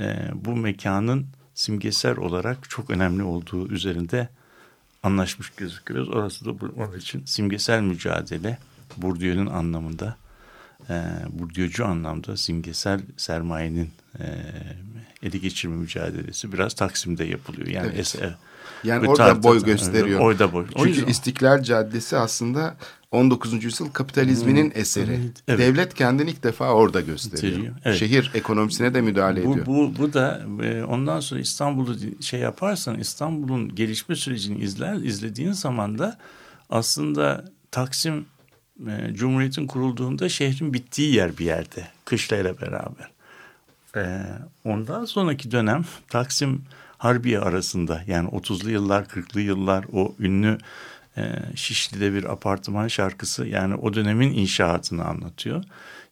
[0.00, 4.28] e, bu mekanın simgesel olarak çok önemli olduğu üzerinde
[5.02, 6.08] anlaşmış gözüküyoruz.
[6.08, 8.58] Orası da onun için simgesel mücadele
[8.96, 10.16] Bourdieu'nun anlamında
[10.90, 14.24] e, Bourdieu'cu anlamda simgesel sermayenin e,
[15.22, 17.66] ele geçirme mücadelesi biraz Taksim'de yapılıyor.
[17.66, 17.98] Yani Evet.
[17.98, 18.34] eser,
[18.84, 20.20] Yani bu orada boy gösteriyor.
[20.20, 20.66] Orada boy.
[20.78, 22.76] Çünkü İstiklal Caddesi aslında
[23.12, 23.64] 19.
[23.64, 25.18] yüzyıl kapitalizminin eseri.
[25.48, 25.58] Evet.
[25.58, 27.74] Devlet kendini ilk defa orada gösteriyor.
[27.84, 27.98] Evet.
[27.98, 29.66] Şehir ekonomisine de müdahale Bu, ediyor.
[29.66, 35.98] bu, bu da e, ondan sonra İstanbul'u şey yaparsan İstanbul'un gelişme sürecini izler izlediğin zaman
[35.98, 36.18] da
[36.70, 38.26] aslında Taksim
[38.88, 41.88] e, Cumhuriyet'in kurulduğunda şehrin bittiği yer bir yerde.
[42.04, 43.10] Kışlayla beraber.
[43.96, 44.22] E,
[44.64, 46.62] ondan sonraki dönem Taksim
[46.98, 50.58] Harbiye arasında yani 30'lu yıllar 40'lı yıllar o ünlü
[51.54, 55.64] Şişli'de bir apartman şarkısı yani o dönemin inşaatını anlatıyor.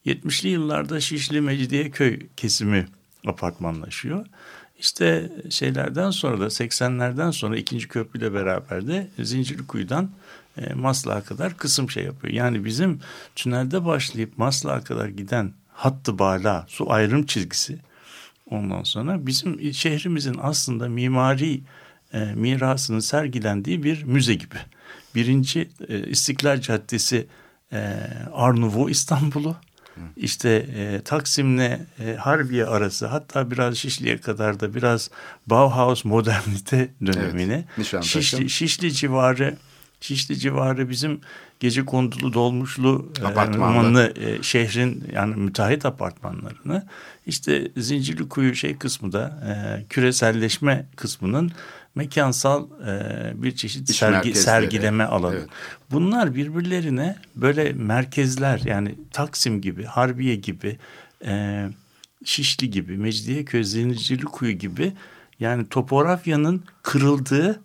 [0.05, 2.87] 70'li yıllarda Şişli Mecidiyeköy kesimi
[3.27, 4.25] apartmanlaşıyor.
[4.79, 10.09] İşte şeylerden sonra da 80'lerden sonra ikinci köprüyle beraber de Zincirlikuyu'dan
[10.57, 12.33] e, Maslak'a kadar kısım şey yapıyor.
[12.33, 12.99] Yani bizim
[13.35, 17.79] tünelde başlayıp Maslak'a kadar giden hattı bala su ayrım çizgisi
[18.45, 21.61] ondan sonra bizim şehrimizin aslında mimari
[22.13, 24.57] e, mirasının sergilendiği bir müze gibi.
[25.15, 27.27] Birinci e, İstiklal Caddesi
[27.73, 27.77] e,
[28.33, 29.55] Arnavut İstanbul'u.
[30.15, 35.09] İşte e, Taksim'le e, Harbiye arası hatta biraz Şişli'ye kadar da biraz
[35.47, 37.65] Bauhaus modernite dönemini.
[37.77, 39.57] Evet, Şişli, Şişli civarı
[40.01, 41.21] Şişli civarı bizim
[41.59, 44.13] gece kondulu dolmuşlu e, Apartmanlı.
[44.17, 46.87] e, şehrin yani müteahhit apartmanlarını.
[47.25, 51.51] İşte Zincirlikuyu şey kısmı da e, küreselleşme kısmının
[51.95, 55.35] mekansal e, bir çeşit İş sergi, sergileme alanı.
[55.35, 55.49] Evet.
[55.91, 60.77] Bunlar birbirlerine böyle merkezler yani Taksim gibi, Harbiye gibi,
[61.25, 61.65] e,
[62.25, 64.93] Şişli gibi, Mecidiyeköy, Zincirlikuyu gibi
[65.39, 67.61] yani topografyanın kırıldığı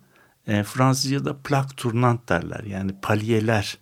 [0.47, 2.63] e, Fransızca'da plak turnant derler.
[2.63, 3.77] Yani palyeler,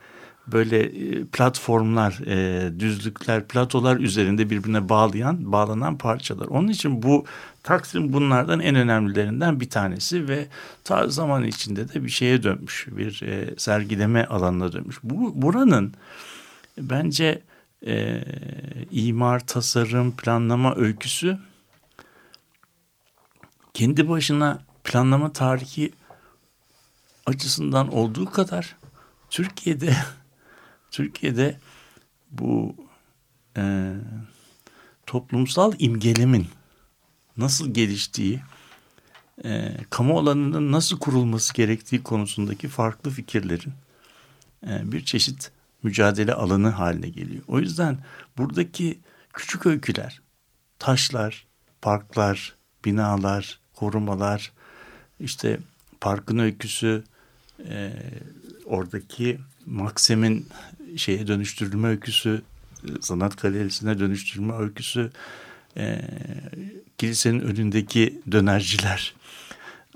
[0.48, 0.92] böyle
[1.26, 6.48] platformlar, e, düzlükler, platolar üzerinde birbirine bağlayan, bağlanan parçalar.
[6.48, 7.26] Onun için bu
[7.64, 10.48] Taksim bunlardan en önemlilerinden bir tanesi ve
[10.84, 15.00] ta zaman içinde de bir şeye dönmüş, bir e, sergileme alanına dönmüş.
[15.04, 15.94] Bu buranın
[16.78, 17.42] bence
[17.88, 18.24] e,
[18.92, 21.38] imar, tasarım, planlama öyküsü
[23.74, 25.94] kendi başına planlama tarihi
[27.26, 28.76] açısından olduğu kadar
[29.30, 29.96] Türkiye'de
[30.92, 31.60] Türkiye'de
[32.32, 32.76] bu
[33.58, 33.94] e,
[35.06, 36.48] toplumsal imgelemin
[37.38, 38.42] nasıl geliştiği,
[39.46, 43.74] e, kamu alanının nasıl kurulması gerektiği konusundaki farklı fikirlerin
[44.68, 45.52] e, bir çeşit
[45.84, 47.44] mücadele alanı haline geliyor.
[47.48, 47.98] O yüzden
[48.38, 49.00] buradaki
[49.34, 50.22] küçük öyküler,
[50.80, 51.48] taşlar,
[51.82, 54.52] parklar, binalar, korumalar,
[55.20, 55.60] işte
[56.02, 57.04] parkın öyküsü,
[57.70, 57.94] e,
[58.66, 60.48] oradaki Maksim'in
[60.98, 62.42] şeye dönüştürülme öyküsü,
[63.02, 65.12] sanat galerisine dönüştürülme öyküsü,
[65.78, 66.02] e,
[66.98, 69.14] kilisenin önündeki dönerciler.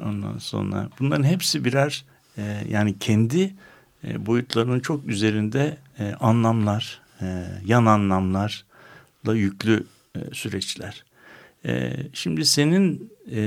[0.01, 2.05] Ondan sonra bunların hepsi birer
[2.37, 3.55] e, yani kendi
[4.03, 9.83] e, boyutlarının çok üzerinde e, anlamlar, e, yan anlamlarla yüklü
[10.15, 11.03] e, süreçler.
[11.65, 13.39] E, şimdi senin e,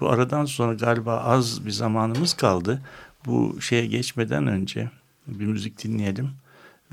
[0.00, 2.82] bu aradan sonra galiba az bir zamanımız kaldı.
[3.26, 4.90] Bu şeye geçmeden önce
[5.26, 6.30] bir müzik dinleyelim.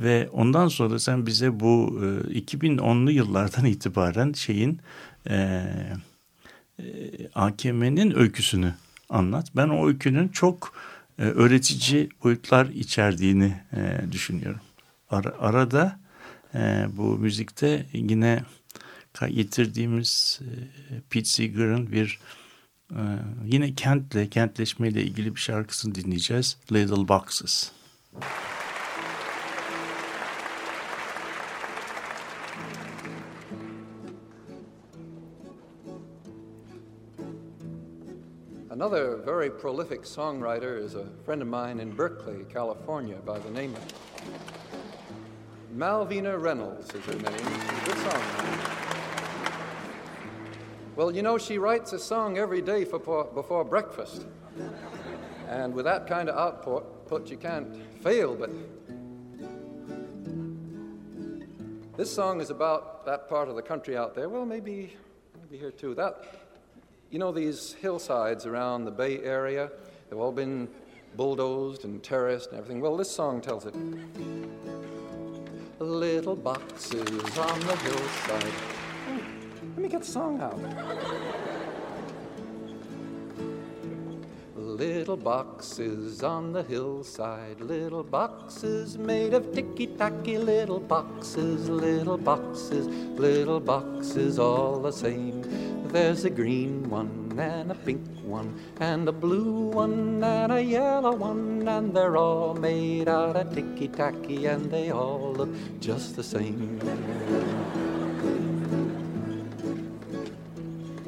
[0.02, 2.00] Ve ondan sonra sen bize bu
[2.34, 4.80] e, 2010'lu yıllardan itibaren şeyin
[5.30, 5.36] e,
[6.80, 6.84] e,
[7.36, 8.74] AKM'nin öyküsünü
[9.10, 9.48] anlat.
[9.56, 10.74] Ben o öykünün çok
[11.20, 14.62] e, öğretici boyutlar içerdiğini e, düşünüyorum.
[15.10, 16.00] Ar arada
[16.56, 18.44] e, bu müzikte yine
[19.30, 20.52] getirdiğimiz e,
[21.10, 22.20] Pete Seeger'ın bir
[22.92, 23.02] e,
[23.46, 26.58] yine kentle, kentleşmeyle ilgili bir şarkısını dinleyeceğiz.
[26.72, 27.72] Little Boxes.
[38.82, 43.76] Another very prolific songwriter is a friend of mine in Berkeley, California, by the name
[43.76, 43.94] of
[45.78, 47.22] Malvina Reynolds is her name.
[47.22, 48.72] Good songwriter.
[50.96, 54.26] Well, you know, she writes a song every day for, before breakfast.
[55.48, 58.50] And with that kind of output, put, you can't fail but.
[61.98, 64.28] This song is about that part of the country out there.
[64.28, 64.98] Well, maybe,
[65.39, 65.94] maybe here too.
[65.94, 66.40] That
[67.12, 69.69] you know, these hillsides around the Bay Area,
[70.10, 70.69] they've all been
[71.17, 72.80] bulldozed and terraced and everything.
[72.82, 73.76] Well, this song tells it.
[75.80, 78.54] Little boxes on the hillside.
[79.10, 79.19] Oh,
[79.62, 80.58] let me get the song out.
[84.56, 92.88] Little boxes on the hillside, little boxes made of ticky tacky, little boxes, little boxes,
[92.88, 95.71] little boxes all the same.
[95.91, 101.13] There's a green one and a pink one and a blue one and a yellow
[101.13, 105.49] one, and they're all made out of ticky tacky, and they all look
[105.82, 106.80] just the same.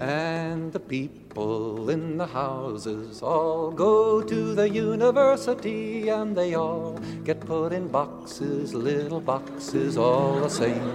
[0.01, 7.39] And the people in the houses all go to the university and they all get
[7.39, 10.89] put in boxes, little boxes, all the same.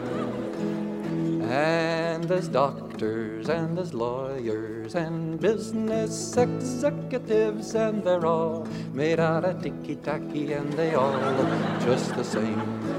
[1.50, 9.62] And there's doctors and there's lawyers and business executives, and they're all made out of
[9.62, 12.97] ticky tacky and they all look just the same.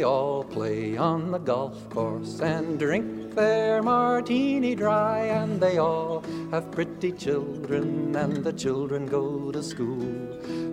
[0.00, 5.26] They all play on the golf course and drink their martini dry.
[5.26, 10.08] And they all have pretty children, and the children go to school.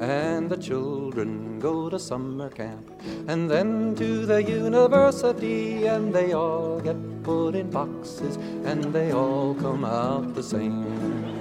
[0.02, 2.90] And the children go to summer camp,
[3.28, 5.88] and then to the university.
[5.88, 11.37] And they all get put in boxes, and they all come out the same.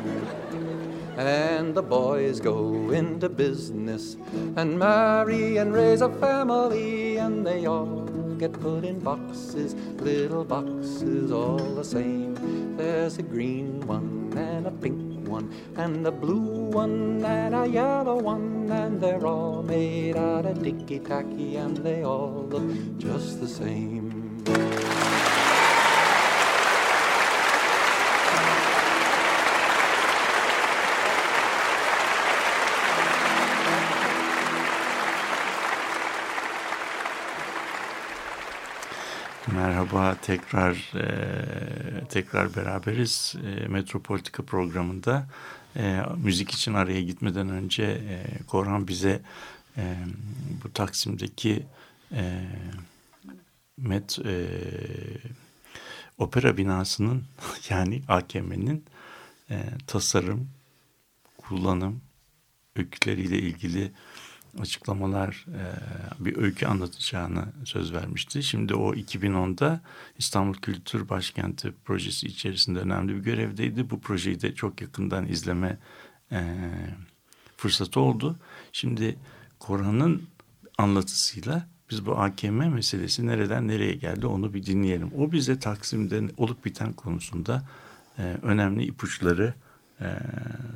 [1.17, 4.17] And the boys go into business
[4.57, 8.05] and marry and raise a family, and they all
[8.39, 12.77] get put in boxes, little boxes, all the same.
[12.77, 18.19] There's a green one and a pink one, and a blue one and a yellow
[18.21, 23.49] one, and they're all made out of ticky tacky, and they all look just the
[23.49, 24.06] same.
[39.87, 45.27] Merhaba tekrar e, tekrar beraberiz e, Metropolitika programında.
[45.77, 49.22] E, müzik için araya gitmeden önce e, Korhan bize
[49.77, 49.96] e,
[50.64, 51.66] bu Taksim'deki
[52.12, 52.42] e,
[53.77, 54.46] met e,
[56.18, 57.25] opera binasının
[57.70, 58.85] yani AKM'nin
[59.51, 60.49] e, tasarım,
[61.38, 62.01] kullanım,
[62.77, 63.92] öyküleriyle ilgili
[64.61, 65.64] açıklamalar, e,
[66.25, 68.42] bir öykü anlatacağını söz vermişti.
[68.42, 69.81] Şimdi o 2010'da
[70.19, 73.90] İstanbul Kültür Başkenti projesi içerisinde önemli bir görevdeydi.
[73.90, 75.79] Bu projeyi de çok yakından izleme
[76.33, 76.55] e,
[77.57, 78.37] fırsatı oldu.
[78.73, 79.16] Şimdi
[79.59, 80.23] Korhan'ın
[80.79, 85.11] anlatısıyla biz bu AKM meselesi nereden nereye geldi onu bir dinleyelim.
[85.19, 87.69] O bize Taksim'de olup biten konusunda
[88.19, 89.55] e, önemli ipuçları
[90.01, 90.09] e,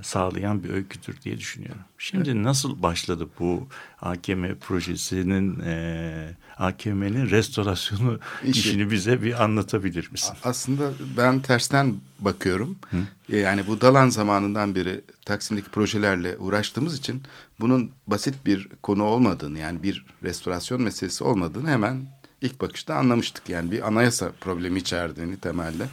[0.03, 1.81] sağlayan bir öyküdür diye düşünüyorum.
[1.99, 2.41] Şimdi evet.
[2.41, 3.69] nasıl başladı bu
[4.01, 10.35] AKM projesinin e, AKM'nin restorasyonu İşi, işini bize bir anlatabilir misin?
[10.45, 12.79] Aslında ben tersten bakıyorum.
[12.91, 13.37] Hı?
[13.37, 17.23] Yani bu Dalan zamanından beri Taksim'deki projelerle uğraştığımız için
[17.61, 22.07] bunun basit bir konu olmadığını yani bir restorasyon meselesi olmadığını hemen
[22.41, 23.49] ilk bakışta anlamıştık.
[23.49, 25.89] Yani bir anayasa problemi içerdiğini temelde.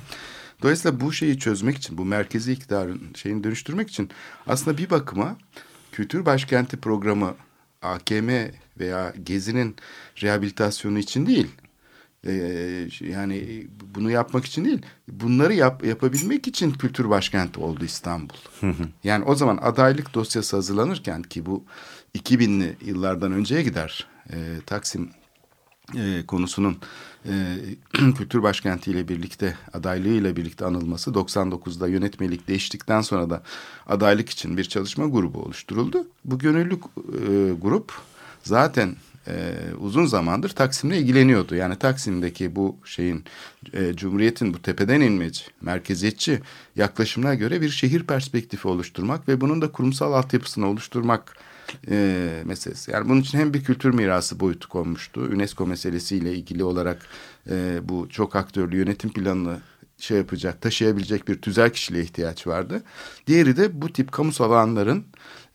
[0.61, 4.09] Dolayısıyla bu şeyi çözmek için, bu merkezi iktidarın şeyini dönüştürmek için
[4.47, 5.37] aslında bir bakıma
[5.91, 7.35] kültür başkenti programı
[7.81, 8.29] AKM
[8.79, 9.75] veya Gezi'nin
[10.21, 11.47] rehabilitasyonu için değil.
[12.27, 14.81] Ee, yani bunu yapmak için değil.
[15.07, 18.35] Bunları yap, yapabilmek için kültür başkenti oldu İstanbul.
[19.03, 21.63] yani o zaman adaylık dosyası hazırlanırken ki bu
[22.15, 24.07] 2000'li yıllardan önceye gider.
[24.33, 25.09] Ee, Taksim
[25.95, 26.77] e, konusunun
[27.27, 27.33] e,
[28.17, 33.43] kültür başkenti ile birlikte adaylığı ile birlikte anılması 99'da yönetmelik değiştikten sonra da
[33.87, 36.07] adaylık için bir çalışma grubu oluşturuldu.
[36.25, 37.93] Bu gönüllü e, grup
[38.43, 38.95] zaten
[39.27, 41.55] e, uzun zamandır Taksim'le ilgileniyordu.
[41.55, 43.23] Yani Taksim'deki bu şeyin
[43.73, 46.41] e, Cumhuriyet'in bu tepeden inmeci, merkeziyetçi
[46.75, 51.35] yaklaşımına göre bir şehir perspektifi oluşturmak ve bunun da kurumsal altyapısını oluşturmak
[51.89, 52.91] e, meselesi.
[52.91, 55.21] Yani bunun için hem bir kültür mirası boyutu konmuştu.
[55.21, 57.07] UNESCO meselesiyle ilgili olarak
[57.49, 59.57] e, bu çok aktörlü yönetim planını
[59.97, 62.83] şey yapacak, taşıyabilecek bir tüzel kişiliğe ihtiyaç vardı.
[63.27, 65.05] Diğeri de bu tip kamusal alanların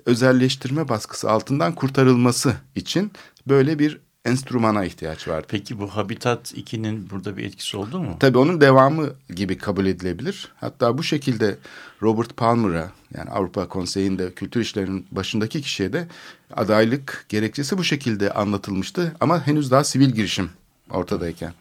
[0.07, 3.13] özelleştirme baskısı altından kurtarılması için
[3.49, 5.47] böyle bir enstrümana ihtiyaç vardı.
[5.51, 8.17] Peki bu Habitat 2'nin burada bir etkisi oldu mu?
[8.21, 10.49] Tabii onun devamı gibi kabul edilebilir.
[10.57, 11.57] Hatta bu şekilde
[12.03, 16.09] Robert Palmer'a yani Avrupa Konseyi'nde kültür işlerinin başındaki kişiye de
[16.57, 19.13] adaylık gerekçesi bu şekilde anlatılmıştı.
[19.21, 20.51] Ama henüz daha sivil girişim
[20.91, 21.53] ortadayken.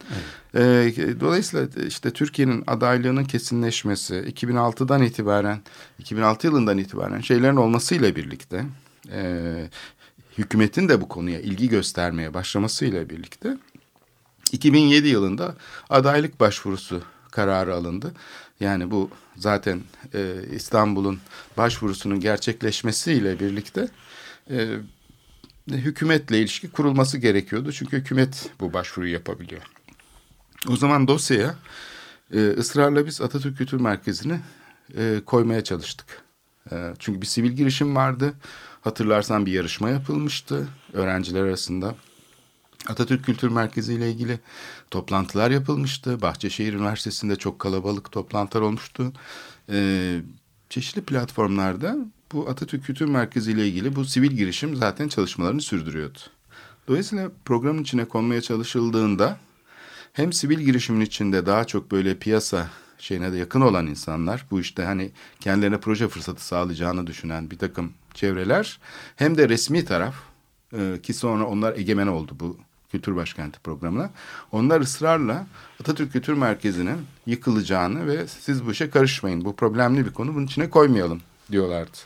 [0.54, 0.98] Evet.
[0.98, 5.60] Ee, dolayısıyla işte Türkiye'nin adaylığının kesinleşmesi 2006'dan itibaren
[5.98, 8.64] 2006 yılından itibaren şeylerin olmasıyla birlikte
[9.10, 9.54] e,
[10.38, 13.56] hükümetin de bu konuya ilgi göstermeye başlamasıyla birlikte
[14.52, 15.56] 2007 yılında
[15.90, 18.12] adaylık başvurusu kararı alındı.
[18.60, 19.80] Yani bu zaten
[20.14, 21.20] e, İstanbul'un
[21.56, 23.88] başvurusunun gerçekleşmesiyle birlikte
[24.50, 24.68] e,
[25.70, 27.72] hükümetle ilişki kurulması gerekiyordu.
[27.72, 29.62] Çünkü hükümet bu başvuruyu yapabiliyor.
[30.68, 31.54] O zaman dosyaya
[32.34, 34.40] e, ısrarla biz Atatürk Kültür Merkezi'ni
[34.96, 36.22] e, koymaya çalıştık.
[36.72, 38.34] E, çünkü bir sivil girişim vardı.
[38.82, 41.94] Hatırlarsan bir yarışma yapılmıştı öğrenciler arasında.
[42.88, 44.40] Atatürk Kültür Merkezi ile ilgili
[44.90, 46.22] toplantılar yapılmıştı.
[46.22, 49.12] Bahçeşehir Üniversitesi'nde çok kalabalık toplantılar olmuştu.
[49.68, 50.20] Ee,
[50.70, 51.96] çeşitli platformlarda
[52.32, 56.18] bu Atatürk Kültür Merkezi ile ilgili bu sivil girişim zaten çalışmalarını sürdürüyordu.
[56.88, 59.38] Dolayısıyla programın içine konmaya çalışıldığında
[60.12, 62.68] hem sivil girişimin içinde daha çok böyle piyasa
[62.98, 67.92] şeyine de yakın olan insanlar bu işte hani kendilerine proje fırsatı sağlayacağını düşünen bir takım
[68.14, 68.80] çevreler
[69.16, 70.14] hem de resmi taraf
[70.76, 72.58] e, ki sonra onlar egemen oldu bu
[72.92, 74.10] Kültür Başkenti programına.
[74.52, 75.46] Onlar ısrarla
[75.80, 79.44] Atatürk Kültür Merkezi'nin yıkılacağını ve siz bu işe karışmayın.
[79.44, 81.20] Bu problemli bir konu bunun içine koymayalım
[81.52, 81.96] diyorlardı.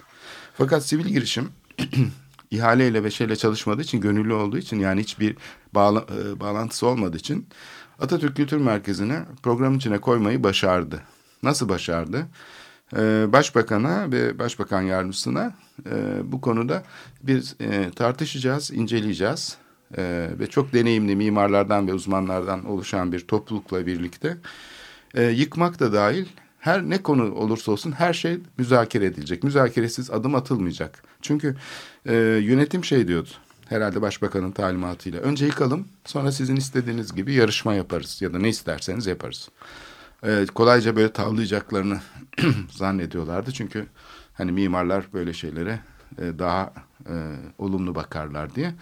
[0.58, 1.48] Fakat sivil girişim
[2.50, 5.36] ihaleyle ve şeyle çalışmadığı için gönüllü olduğu için yani hiçbir
[5.74, 7.48] bağla, e, bağlantısı olmadığı için
[8.00, 11.02] Atatürk Kültür Merkezi'ni programın içine koymayı başardı.
[11.42, 12.26] Nasıl başardı?
[12.96, 15.54] Ee, Başbakan'a ve Başbakan Yardımcısına
[15.90, 15.92] e,
[16.32, 16.82] bu konuda
[17.22, 19.56] bir e, tartışacağız, inceleyeceğiz.
[19.96, 24.36] E, ve çok deneyimli mimarlardan ve uzmanlardan oluşan bir toplulukla birlikte
[25.32, 26.26] yıkmak da dahil
[26.58, 29.44] her ne konu olursa olsun her şey müzakere edilecek.
[29.44, 31.02] Müzakeresiz adım atılmayacak.
[31.22, 31.56] Çünkü
[32.40, 33.28] yönetim şey diyordu
[33.68, 35.20] herhalde başbakanın talimatıyla.
[35.20, 39.48] Önce yıkalım sonra sizin istediğiniz gibi yarışma yaparız ya da ne isterseniz yaparız.
[40.22, 42.00] E, kolayca böyle tavlayacaklarını
[42.70, 43.52] zannediyorlardı.
[43.52, 43.86] Çünkü
[44.34, 45.80] hani mimarlar böyle şeylere
[46.18, 46.72] e, daha
[47.08, 47.14] e,
[47.58, 48.74] olumlu bakarlar diye.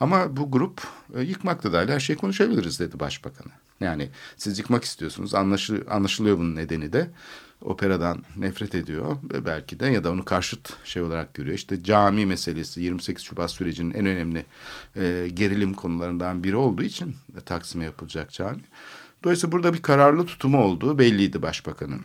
[0.00, 0.82] Ama bu grup
[1.14, 3.52] e, yıkmak da her şeyi konuşabiliriz dedi başbakanı.
[3.80, 7.10] Yani siz yıkmak istiyorsunuz anlaşıl anlaşılıyor bunun nedeni de
[7.62, 11.56] operadan nefret ediyor ve belki de ya da onu karşıt şey olarak görüyor.
[11.56, 14.46] İşte cami meselesi 28 Şubat sürecinin en önemli
[14.96, 18.60] e, gerilim konularından biri olduğu için e, Taksim'e yapılacak cami.
[19.24, 22.04] Dolayısıyla burada bir kararlı tutumu olduğu belliydi başbakanın.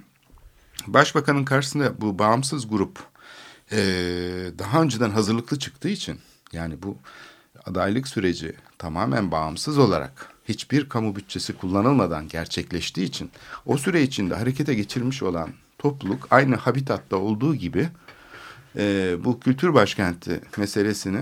[0.87, 2.99] Başbakanın karşısında bu bağımsız grup
[3.71, 3.77] e,
[4.59, 6.19] daha önceden hazırlıklı çıktığı için
[6.51, 6.97] yani bu
[7.65, 13.31] adaylık süreci tamamen bağımsız olarak hiçbir kamu bütçesi kullanılmadan gerçekleştiği için
[13.65, 17.89] o süre içinde harekete geçirmiş olan topluluk aynı habitatta olduğu gibi
[18.75, 21.21] e, bu kültür başkenti meselesini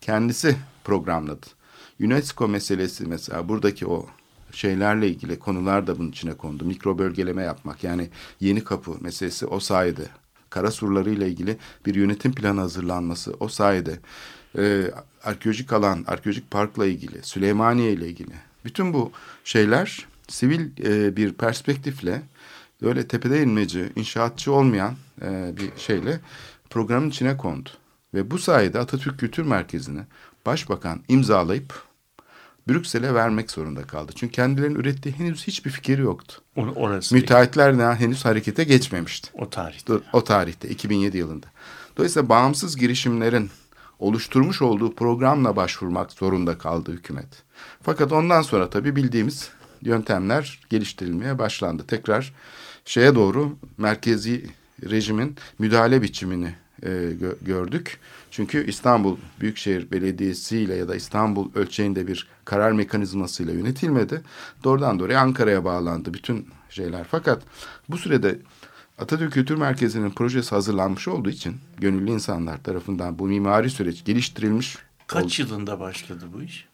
[0.00, 1.46] kendisi programladı.
[2.00, 4.06] UNESCO meselesi mesela buradaki o
[4.52, 6.64] şeylerle ilgili konular da bunun içine kondu.
[6.64, 8.08] Mikro bölgeleme yapmak yani
[8.40, 10.06] yeni kapı meselesi o sayede.
[10.50, 11.56] Kara surları ile ilgili
[11.86, 13.98] bir yönetim planı hazırlanması o sayede.
[14.58, 14.90] Ee,
[15.24, 18.32] arkeolojik alan, arkeolojik parkla ilgili, Süleymaniye ile ilgili.
[18.64, 19.12] Bütün bu
[19.44, 22.22] şeyler sivil e, bir perspektifle
[22.82, 26.20] öyle tepede inmeci, inşaatçı olmayan e, bir şeyle
[26.70, 27.70] programın içine kondu.
[28.14, 30.00] Ve bu sayede Atatürk Kültür Merkezi'ni
[30.46, 31.87] başbakan imzalayıp
[32.68, 34.12] Brüksel'e vermek zorunda kaldı.
[34.14, 36.42] Çünkü kendilerinin ürettiği henüz hiçbir fikri yoktu.
[36.56, 39.30] Orası Müteahhitler ne henüz harekete geçmemişti.
[39.34, 39.92] O tarihte.
[40.12, 41.46] O tarihte 2007 yılında.
[41.96, 43.50] Dolayısıyla bağımsız girişimlerin
[43.98, 47.42] oluşturmuş olduğu programla başvurmak zorunda kaldı hükümet.
[47.82, 49.50] Fakat ondan sonra tabii bildiğimiz
[49.82, 51.84] yöntemler geliştirilmeye başlandı.
[51.86, 52.34] Tekrar
[52.84, 54.46] şeye doğru merkezi
[54.90, 56.88] rejimin müdahale biçimini e,
[57.20, 57.98] gö gördük.
[58.38, 64.22] Çünkü İstanbul Büyükşehir Belediyesi ile ya da İstanbul ölçeğinde bir karar mekanizmasıyla yönetilmedi.
[64.64, 67.06] Doğrudan doğruya Ankara'ya bağlandı bütün şeyler.
[67.10, 67.42] Fakat
[67.88, 68.38] bu sürede
[68.98, 74.78] Atatürk Kültür Merkezi'nin projesi hazırlanmış olduğu için gönüllü insanlar tarafından bu mimari süreç geliştirilmiş.
[75.06, 75.48] Kaç oldu.
[75.48, 76.68] yılında başladı bu iş?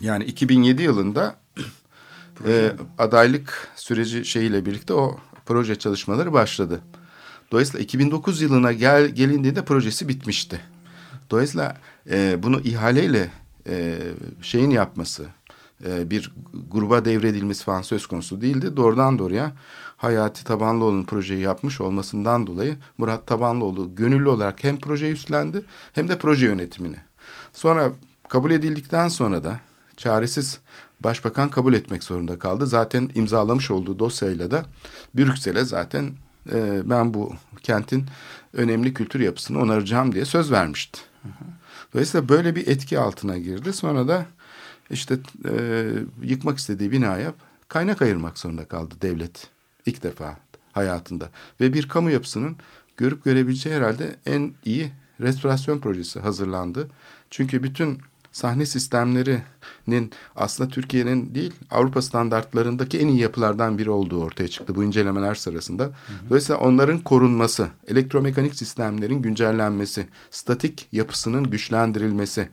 [0.00, 1.36] Yani 2007 yılında
[2.46, 6.80] e, adaylık süreci şeyiyle birlikte o proje çalışmaları başladı.
[7.52, 10.60] Dolayısıyla 2009 yılına gel, gelindiğinde projesi bitmişti.
[11.30, 11.76] Dolayısıyla
[12.10, 13.30] e, bunu ihaleyle
[13.68, 13.98] e,
[14.42, 15.26] şeyin yapması,
[15.84, 16.32] e, bir
[16.70, 18.76] gruba devredilmesi falan söz konusu değildi.
[18.76, 19.52] Doğrudan doğruya
[19.96, 25.62] Hayati Tabanlıoğlu'nun projeyi yapmış olmasından dolayı Murat Tabanlıoğlu gönüllü olarak hem projeyi üstlendi
[25.92, 26.96] hem de proje yönetimini.
[27.52, 27.92] Sonra
[28.28, 29.60] kabul edildikten sonra da
[29.96, 30.60] çaresiz
[31.00, 32.66] başbakan kabul etmek zorunda kaldı.
[32.66, 34.64] Zaten imzalamış olduğu dosyayla da
[35.14, 36.10] Brüksel'e zaten
[36.52, 38.06] e, ben bu kentin
[38.52, 41.00] önemli kültür yapısını onaracağım diye söz vermişti.
[41.94, 43.72] Dolayısıyla böyle bir etki altına girdi.
[43.72, 44.26] Sonra da
[44.90, 45.84] işte e,
[46.22, 47.34] yıkmak istediği binaya
[47.68, 49.48] kaynak ayırmak zorunda kaldı devlet
[49.86, 50.36] ilk defa
[50.72, 51.30] hayatında.
[51.60, 52.56] Ve bir kamu yapısının
[52.96, 56.88] görüp görebileceği herhalde en iyi restorasyon projesi hazırlandı.
[57.30, 57.98] Çünkü bütün
[58.36, 64.84] sahne sistemlerinin aslında Türkiye'nin değil Avrupa standartlarındaki en iyi yapılardan biri olduğu ortaya çıktı bu
[64.84, 65.84] incelemeler sırasında.
[65.84, 65.92] Hı hı.
[66.28, 72.48] Dolayısıyla onların korunması, elektromekanik sistemlerin güncellenmesi, statik yapısının güçlendirilmesi,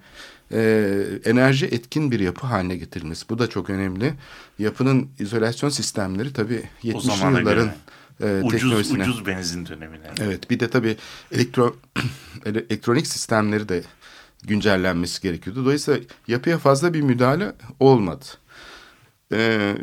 [0.51, 3.29] e, enerji etkin bir yapı haline getirilmesi.
[3.29, 4.13] Bu da çok önemli.
[4.59, 7.71] Yapının izolasyon sistemleri tabii 70'li yılların
[8.21, 8.91] e, ucuz.
[8.91, 10.07] Ucuz benzin dönemine.
[10.21, 10.97] Evet bir de tabii
[11.31, 11.75] elektro,
[12.45, 13.84] elektronik sistemleri de
[14.47, 15.65] güncellenmesi gerekiyordu.
[15.65, 18.25] Dolayısıyla yapıya fazla bir müdahale olmadı.
[19.31, 19.75] E,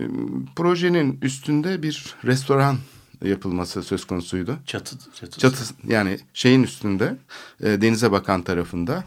[0.57, 2.77] projenin üstünde bir restoran
[3.25, 4.59] yapılması söz konusuydu.
[4.67, 5.41] Çatı, çatısı.
[5.41, 7.17] Çatı yani şeyin üstünde
[7.61, 9.05] e, denize bakan tarafında.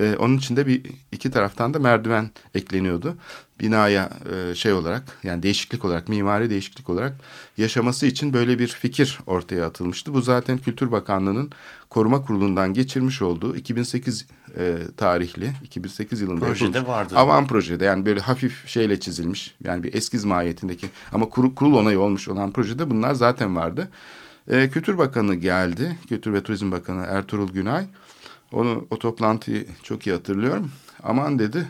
[0.00, 0.82] E, onun içinde bir
[1.12, 3.16] iki taraftan da merdiven ekleniyordu.
[3.60, 7.14] Binaya e, şey olarak yani değişiklik olarak mimari değişiklik olarak
[7.56, 10.14] yaşaması için böyle bir fikir ortaya atılmıştı.
[10.14, 11.50] Bu zaten Kültür Bakanlığı'nın
[11.90, 14.26] koruma kurulundan geçirmiş olduğu 2008
[14.58, 16.88] e, tarihli 2008 yılında Projede yapılmış.
[16.88, 17.14] vardı.
[17.16, 22.00] Avan projede yani böyle hafif şeyle çizilmiş yani bir eskiz mahiyetindeki ama kurul, kurul onayı
[22.00, 23.88] olmuş olan projede bunlar zaten vardı.
[24.48, 25.98] E, Kültür Bakanı geldi.
[26.08, 27.84] Kültür ve Turizm Bakanı Ertuğrul Günay.
[28.52, 30.70] Onu o toplantıyı çok iyi hatırlıyorum.
[31.02, 31.66] Aman dedi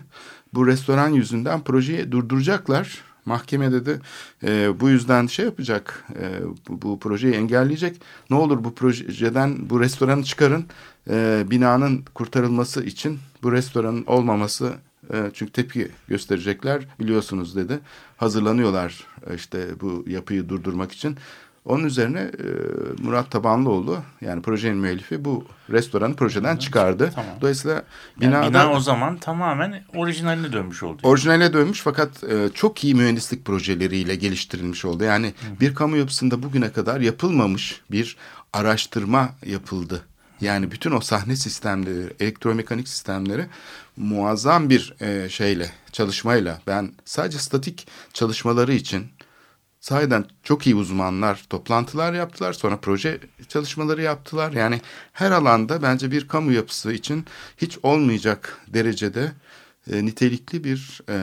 [0.54, 3.04] bu restoran yüzünden projeyi durduracaklar.
[3.26, 4.00] Mahkeme dedi
[4.46, 8.00] e, bu yüzden şey yapacak e, bu, bu projeyi engelleyecek.
[8.30, 10.66] Ne olur bu projeden bu restoranı çıkarın.
[11.10, 14.72] E, binanın kurtarılması için bu restoranın olmaması
[15.12, 17.80] e, çünkü tepki gösterecekler biliyorsunuz dedi.
[18.16, 21.16] Hazırlanıyorlar e, işte bu yapıyı durdurmak için.
[21.64, 22.46] Onun üzerine e,
[23.02, 27.10] Murat Tabanlıoğlu yani projenin müellifi bu restoranı projeden çıkardı.
[27.14, 27.30] Tamam.
[27.40, 27.84] Dolayısıyla Yani
[28.32, 31.00] binada bina o zaman tamamen orijinaline dönmüş oldu.
[31.02, 35.04] orijinale dönmüş fakat e, çok iyi mühendislik projeleriyle geliştirilmiş oldu.
[35.04, 38.16] Yani bir kamu yapısında bugüne kadar yapılmamış bir
[38.52, 40.02] araştırma yapıldı.
[40.40, 43.46] Yani bütün o sahne sistemleri, elektromekanik sistemleri
[43.96, 49.06] muazzam bir e, şeyle, çalışmayla ben sadece statik çalışmaları için
[49.80, 52.52] sahiden çok iyi uzmanlar toplantılar yaptılar.
[52.52, 54.52] Sonra proje çalışmaları yaptılar.
[54.52, 54.80] Yani
[55.12, 57.26] her alanda bence bir kamu yapısı için
[57.56, 59.32] hiç olmayacak derecede
[59.92, 61.16] e, nitelikli bir e,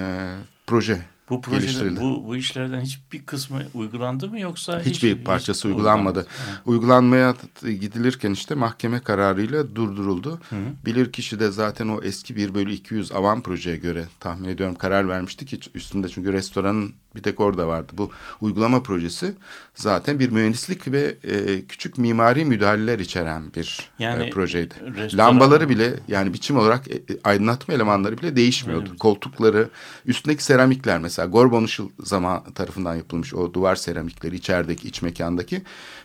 [0.68, 1.02] proje
[1.32, 6.20] bu projede bu, bu işlerden hiçbir kısmı uygulandı mı yoksa hiç- Hiçbir hiç parçası uygulanmadı.
[6.20, 6.62] Ha.
[6.66, 10.40] Uygulanmaya gidilirken işte mahkeme kararıyla durduruldu.
[10.86, 15.46] Bilirkişi de zaten o eski 1 bölü 200 avan projeye göre tahmin ediyorum karar vermişti
[15.46, 17.92] ki üstünde çünkü restoranın bir tek orada vardı.
[17.98, 19.34] Bu uygulama projesi
[19.76, 24.74] zaten bir mühendislik ve e, küçük mimari müdahaleler içeren bir Yani e, projeydi.
[24.96, 28.88] restoran- Lambaları bile yani biçim olarak e, e, aydınlatma elemanları bile değişmiyordu.
[28.90, 29.00] Evet.
[29.00, 29.70] Koltukları,
[30.06, 35.62] üstündeki seramikler mesela Gorbon Işıl zaman tarafından yapılmış o duvar seramikleri içerideki iç mekandaki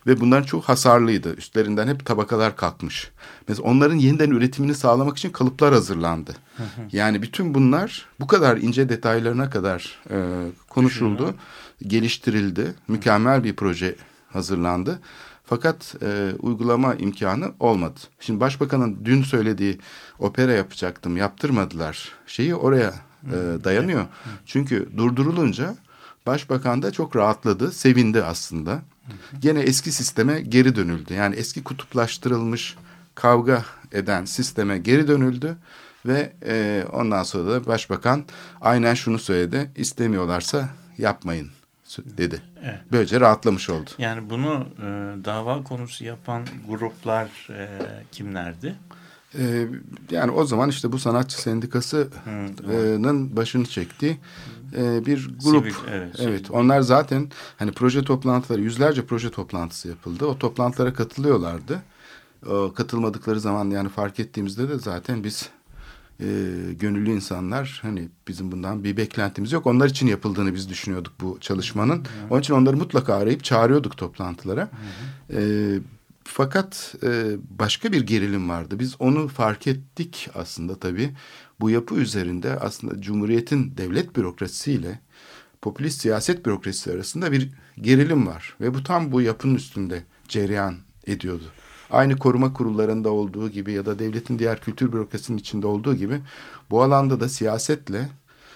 [0.06, 1.34] ve bunların çok hasarlıydı.
[1.34, 3.10] Üstlerinden hep tabakalar kalkmış.
[3.48, 6.34] Mesela onların yeniden üretimini sağlamak için kalıplar hazırlandı.
[6.92, 10.16] yani bütün bunlar bu kadar ince detaylarına kadar e,
[10.76, 11.34] konuşuldu,
[11.86, 12.74] geliştirildi.
[12.88, 13.96] Mükemmel bir proje
[14.28, 15.00] hazırlandı.
[15.44, 18.00] Fakat e, uygulama imkanı olmadı.
[18.20, 19.78] Şimdi başbakanın dün söylediği
[20.18, 22.12] opera yapacaktım yaptırmadılar.
[22.26, 24.06] Şeyi oraya e, dayanıyor.
[24.46, 25.76] Çünkü durdurulunca
[26.26, 28.82] başbakan da çok rahatladı, sevindi aslında.
[29.40, 31.14] Gene eski sisteme geri dönüldü.
[31.14, 32.76] Yani eski kutuplaştırılmış
[33.14, 35.56] kavga eden sisteme geri dönüldü.
[36.06, 38.24] Ve e, ondan sonra da başbakan
[38.60, 39.70] aynen şunu söyledi.
[39.76, 41.48] İstemiyorlarsa yapmayın
[41.96, 42.42] dedi.
[42.62, 42.80] Evet.
[42.92, 43.90] Böylece rahatlamış oldu.
[43.98, 44.84] Yani bunu e,
[45.24, 47.68] dava konusu yapan gruplar e,
[48.12, 48.76] kimlerdi?
[49.38, 49.66] Ee,
[50.10, 54.16] yani o zaman işte bu sanatçı sendikası'nın başını çektiği
[54.76, 55.64] e, bir grup.
[55.64, 56.46] Sivil, evet, evet.
[56.46, 56.46] sivil.
[56.50, 60.26] Onlar zaten hani proje toplantıları yüzlerce proje toplantısı yapıldı.
[60.26, 61.82] O toplantılara katılıyorlardı.
[62.48, 65.50] O katılmadıkları zaman yani fark ettiğimizde de zaten biz
[66.20, 66.26] e,
[66.80, 69.66] gönüllü insanlar hani bizim bundan bir beklentimiz yok.
[69.66, 72.06] Onlar için yapıldığını biz düşünüyorduk bu çalışmanın.
[72.30, 74.70] Onun için onları mutlaka arayıp çağırıyorduk toplantılara.
[75.32, 75.68] E,
[76.24, 78.78] fakat e, başka bir gerilim vardı.
[78.78, 81.10] Biz onu fark ettik aslında tabii.
[81.60, 85.00] Bu yapı üzerinde aslında Cumhuriyet'in devlet bürokrasisiyle
[85.62, 87.50] popülist siyaset bürokrasisi arasında bir
[87.80, 88.56] gerilim var.
[88.60, 91.44] Ve bu tam bu yapının üstünde cereyan ediyordu.
[91.90, 96.20] Aynı koruma kurullarında olduğu gibi ya da devletin diğer kültür bürokrasinin içinde olduğu gibi
[96.70, 98.08] bu alanda da siyasetle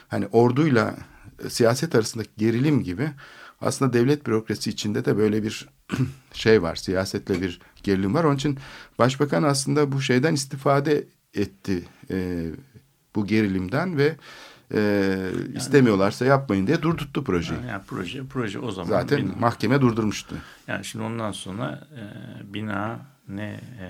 [0.08, 0.94] hani orduyla
[1.44, 3.10] e, siyaset arasındaki gerilim gibi
[3.60, 5.68] aslında devlet bürokrasi içinde de böyle bir
[6.32, 6.76] şey var.
[6.76, 8.24] Siyasetle bir gerilim var.
[8.24, 8.58] Onun için
[8.98, 11.04] başbakan aslında bu şeyden istifade
[11.34, 11.84] etti.
[12.10, 12.46] e,
[13.14, 14.16] bu gerilimden ve
[14.74, 15.16] e,
[15.56, 17.60] istemiyorlarsa yapmayın diye durdurttu projeyi.
[17.68, 19.32] Yani proje proje o zaman Zaten bina.
[19.40, 20.34] mahkeme durdurmuştu.
[20.66, 22.02] Yani şimdi ondan sonra e,
[22.54, 22.98] bina
[23.36, 23.86] ne e,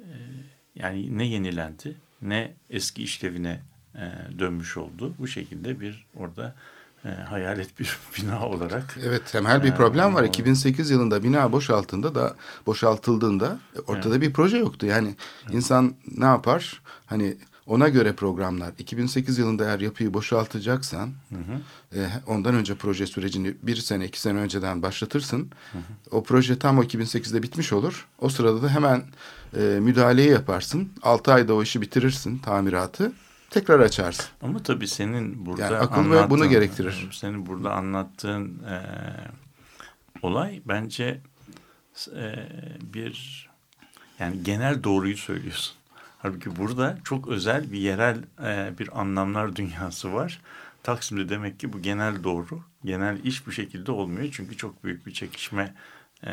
[0.00, 0.06] e,
[0.74, 3.60] yani ne yenilendi ne eski işlevine
[3.94, 5.14] e, dönmüş oldu.
[5.18, 6.54] Bu şekilde bir orada
[7.04, 10.22] e, hayalet bir bina olarak Evet temel bir Yani problem var.
[10.22, 12.36] o- 2008 yılında bina boşaltında da
[12.66, 14.86] boşaltıldığında ortada bir proje yoktu.
[14.86, 15.14] Yani
[15.50, 16.82] insan ne yapar?
[17.06, 17.36] Hani
[17.66, 18.72] Ona göre programlar.
[18.78, 21.10] 2008 yılında eğer yapıyı boşaltacaksan
[21.94, 25.50] e, ondan önce proje sürecini bir sene iki sene önceden başlatırsın.
[26.10, 28.08] O proje tam o 2008'de bitmiş olur.
[28.18, 29.02] O sırada da hemen
[29.56, 30.92] e, müdahaleyi yaparsın.
[31.02, 33.12] Altı ayda o işi bitirirsin tamiratı.
[33.50, 34.26] Tekrar açarsın.
[34.42, 37.08] Ama tabii senin burada Yani akıl ve bunu gerektirir.
[37.12, 38.82] Senin burada anlattığın e,
[40.22, 41.20] olay bence
[42.16, 42.48] e,
[42.94, 43.48] bir
[44.18, 45.79] yani genel doğruyu söylüyorsun.
[46.22, 50.40] Halbuki burada çok özel bir yerel e, bir anlamlar dünyası var.
[50.82, 52.60] Taksim'de demek ki bu genel doğru.
[52.84, 54.28] Genel iş bu şekilde olmuyor.
[54.32, 55.74] Çünkü çok büyük bir çekişme
[56.26, 56.32] e,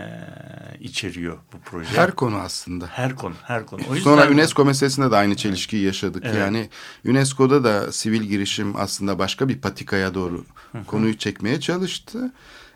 [0.79, 1.97] içeriyor bu proje.
[1.97, 2.87] Her konu aslında.
[2.87, 3.81] her konu, her konu.
[3.89, 6.23] O yüzden Sonra UNESCO meselesinde de aynı çelişkiyi yaşadık.
[6.25, 6.37] Evet.
[6.37, 6.69] Yani
[7.05, 10.45] UNESCO'da da sivil girişim aslında başka bir patikaya doğru
[10.87, 12.31] konuyu çekmeye çalıştı.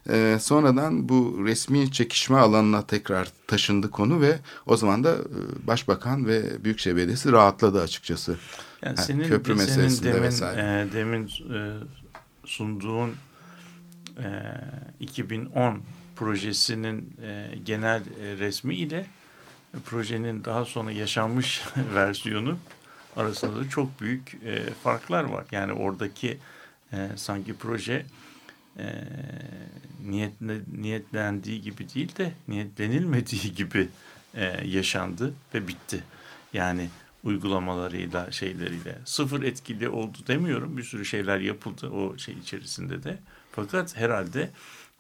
[0.10, 6.26] Ee, sonradan bu resmi çekişme alanına tekrar taşındı konu ve o zaman da e, Başbakan
[6.28, 8.38] ve Büyükşehir Belediyesi rahatladı açıkçası.
[8.82, 10.88] Yani senin, köprü senin meselesinde demin, vesaire.
[10.90, 11.60] e, demin e,
[12.46, 13.16] sunduğun
[14.18, 14.26] e,
[15.00, 15.82] 2010
[16.16, 19.06] projesinin e, genel e, resmi ile
[19.86, 21.62] projenin daha sonra yaşanmış
[21.96, 22.58] versiyonu
[23.16, 25.46] arasında da çok büyük e, farklar var.
[25.52, 26.38] Yani oradaki
[26.94, 28.06] e, sanki proje
[28.80, 29.04] e,
[30.06, 33.90] niyetle, niyetlendiği gibi değil de niyetlenilmediği gibi
[34.36, 36.04] e, yaşandı ve bitti.
[36.54, 36.90] Yani
[37.24, 40.78] uygulamalarıyla şeyleriyle sıfır etkili oldu demiyorum.
[40.78, 43.20] Bir sürü şeyler yapıldı o şey içerisinde de.
[43.52, 44.52] Fakat herhalde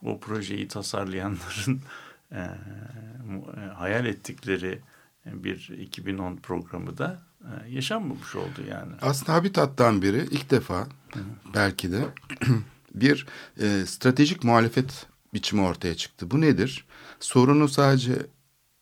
[0.04, 1.82] o projeyi tasarlayanların
[2.32, 4.80] e, e, hayal ettikleri
[5.26, 8.94] bir 2010 programı da e, yaşanmamış oldu yani.
[9.02, 10.88] Aslında Habitat'tan biri ilk defa
[11.54, 12.06] belki de
[12.96, 13.26] bir
[13.62, 16.32] e, stratejik muhalefet biçimi ortaya çıktı.
[16.32, 16.86] Bu nedir?
[17.20, 18.14] Sorunu sadece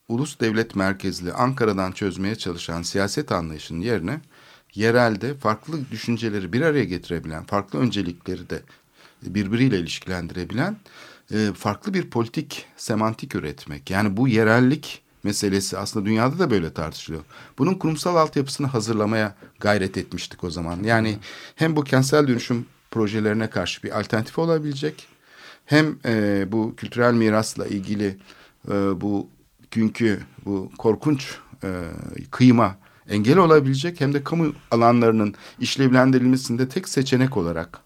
[0.07, 4.21] ulus devlet merkezli Ankara'dan çözmeye çalışan siyaset anlayışının yerine
[4.75, 8.61] yerelde farklı düşünceleri bir araya getirebilen, farklı öncelikleri de
[9.23, 10.77] birbiriyle ilişkilendirebilen
[11.31, 13.89] e, farklı bir politik semantik üretmek.
[13.89, 17.23] Yani bu yerellik meselesi aslında dünyada da böyle tartışılıyor.
[17.57, 20.83] Bunun kurumsal altyapısını hazırlamaya gayret etmiştik o zaman.
[20.83, 21.17] Yani
[21.55, 25.07] hem bu kentsel dönüşüm projelerine karşı bir alternatif olabilecek
[25.65, 28.17] hem e, bu kültürel mirasla ilgili
[28.69, 29.29] e, bu
[29.71, 31.69] günkü bu korkunç e,
[32.31, 32.77] kıyma
[33.09, 37.79] engel olabilecek hem de kamu alanlarının işlevlendirilmesinde tek seçenek olarak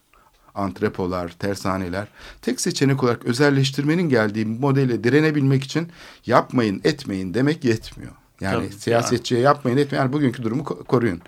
[0.54, 2.08] antrepolar, tersaneler
[2.42, 5.88] tek seçenek olarak özelleştirmenin geldiği modele direnebilmek için
[6.26, 8.12] yapmayın, etmeyin demek yetmiyor.
[8.40, 10.02] Yani Tabii, siyasetçiye yapmayın, etmeyin.
[10.02, 11.20] Yani bugünkü durumu ko- koruyun.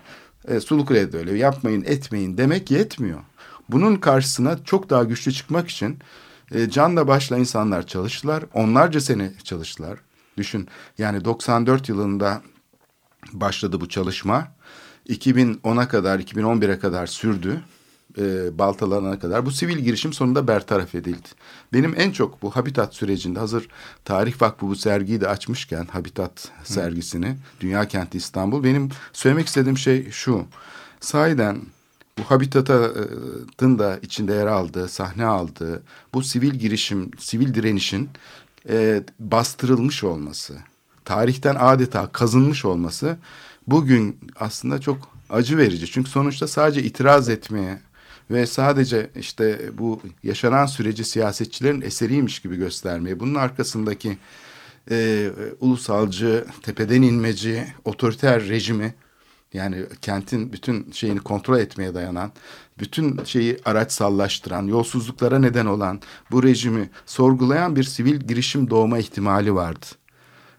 [0.47, 1.37] E, Sulukule'de de öyle.
[1.37, 3.19] Yapmayın, etmeyin demek yetmiyor.
[3.69, 5.99] Bunun karşısına çok daha güçlü çıkmak için
[6.51, 8.43] e, canla başla insanlar çalıştılar.
[8.53, 9.99] Onlarca sene çalıştılar.
[10.37, 12.41] Düşün yani 94 yılında
[13.33, 14.47] başladı bu çalışma.
[15.09, 17.61] 2010'a kadar, 2011'e kadar sürdü.
[18.17, 19.45] E, baltalarına kadar.
[19.45, 21.27] Bu sivil girişim sonunda bertaraf edildi.
[21.73, 23.67] Benim en çok bu Habitat sürecinde hazır
[24.05, 30.11] Tarih Vakfı bu sergiyi de açmışken Habitat sergisini Dünya Kenti İstanbul benim söylemek istediğim şey
[30.11, 30.45] şu.
[30.99, 31.61] Sahiden
[32.17, 38.09] bu Habitat'ın da içinde yer aldığı, sahne aldığı bu sivil girişim, sivil direnişin
[38.69, 40.53] e, bastırılmış olması,
[41.05, 43.17] tarihten adeta kazınmış olması
[43.67, 44.97] bugün aslında çok
[45.29, 45.91] acı verici.
[45.91, 47.79] Çünkü sonuçta sadece itiraz etmeye
[48.31, 54.17] ve sadece işte bu yaşanan süreci siyasetçilerin eseriymiş gibi göstermeye, bunun arkasındaki
[54.91, 58.93] e, ulusalcı, tepeden inmeci, otoriter rejimi
[59.57, 62.31] yani kentin bütün şeyini kontrol etmeye dayanan,
[62.79, 66.01] bütün şeyi araçsallaştıran, yolsuzluklara neden olan
[66.31, 69.85] bu rejimi sorgulayan bir sivil girişim doğma ihtimali vardı.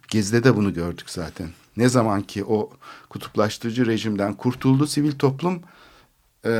[0.09, 1.49] Gezi'de de bunu gördük zaten.
[1.77, 2.71] Ne zaman ki o
[3.09, 5.63] kutuplaştırıcı rejimden kurtuldu sivil toplum
[6.45, 6.51] e,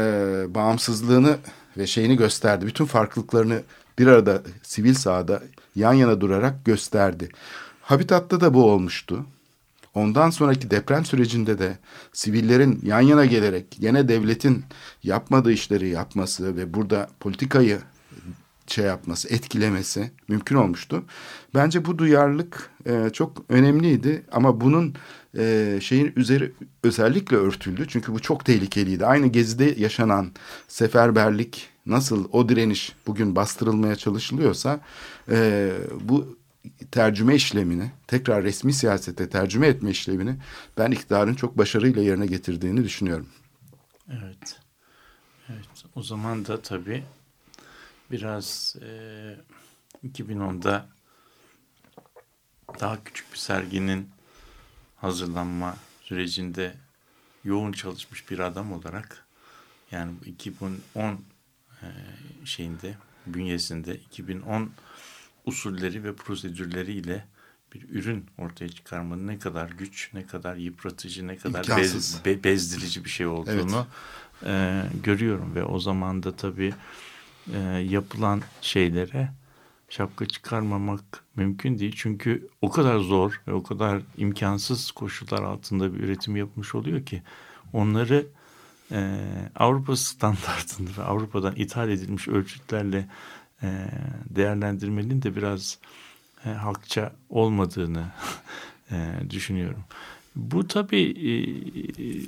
[0.49, 1.39] bağımsızlığını
[1.77, 2.67] ve şeyini gösterdi.
[2.67, 3.63] Bütün farklılıklarını
[3.99, 5.43] bir arada sivil sahada
[5.75, 7.29] yan yana durarak gösterdi.
[7.83, 9.27] Habitatta da bu olmuştu.
[9.99, 11.79] Ondan sonraki deprem sürecinde de
[12.13, 14.65] sivillerin yan yana gelerek gene devletin
[15.03, 17.79] yapmadığı işleri yapması ve burada politikayı
[18.67, 21.05] şey yapması, etkilemesi mümkün olmuştu.
[21.55, 24.95] Bence bu duyarlılık e, çok önemliydi ama bunun
[25.39, 27.87] e, şeyin üzeri özellikle örtüldü.
[27.89, 29.07] Çünkü bu çok tehlikeliydi.
[29.07, 30.31] Aynı Gezi'de yaşanan
[30.69, 34.81] seferberlik nasıl o direniş bugün bastırılmaya çalışılıyorsa
[35.31, 35.71] e,
[36.01, 36.38] bu
[36.91, 40.37] tercüme işlemini tekrar resmi siyasete tercüme etme işlemini
[40.79, 43.29] ben iktidarın çok başarıyla yerine getirdiğini düşünüyorum.
[44.11, 44.61] Evet.
[45.49, 45.85] Evet.
[45.95, 47.05] O zaman da tabii
[48.11, 49.37] biraz e,
[50.07, 50.87] 2010'da
[52.81, 54.11] daha küçük bir serginin
[54.97, 56.75] hazırlanma sürecinde
[57.45, 59.27] yoğun çalışmış bir adam olarak
[59.91, 61.25] yani 2010
[61.83, 61.87] e,
[62.45, 62.95] şeyinde
[63.27, 64.71] bünyesinde 2010
[65.49, 67.25] usulleri ve prosedürleriyle
[67.75, 72.25] bir ürün ortaya çıkarmanın ne kadar güç, ne kadar yıpratıcı, ne kadar bez, İmkansız.
[72.25, 73.87] be- bezdirici bir şey olduğunu
[74.47, 76.75] e, görüyorum ve o zaman da tabii
[77.55, 79.33] e, yapılan şeylere
[79.89, 81.95] şapka çıkarmamak mümkün değil.
[81.97, 87.23] Çünkü o kadar zor ve o kadar imkansız koşullar altında bir üretim yapmış oluyor ki
[87.73, 88.27] onları
[88.93, 89.19] e,
[89.57, 93.09] Avrupa standartında ve Avrupa'dan ithal edilmiş ölçütlerle
[93.63, 93.89] e,
[94.31, 95.79] değerlendirmenin de biraz
[96.45, 98.07] e, halkça olmadığını
[98.91, 98.97] e,
[99.31, 99.85] düşünüyorum.
[100.37, 101.33] Bu tabii e,
[102.05, 102.21] e,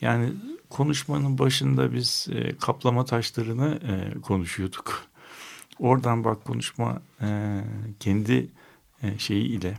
[0.00, 0.32] yani
[0.70, 5.04] konuşmanın başında biz e, kaplama taşlarını e, konuşuyorduk.
[5.78, 7.60] Oradan bak konuşma e,
[8.00, 8.48] kendi
[9.02, 9.78] e, şeyi ile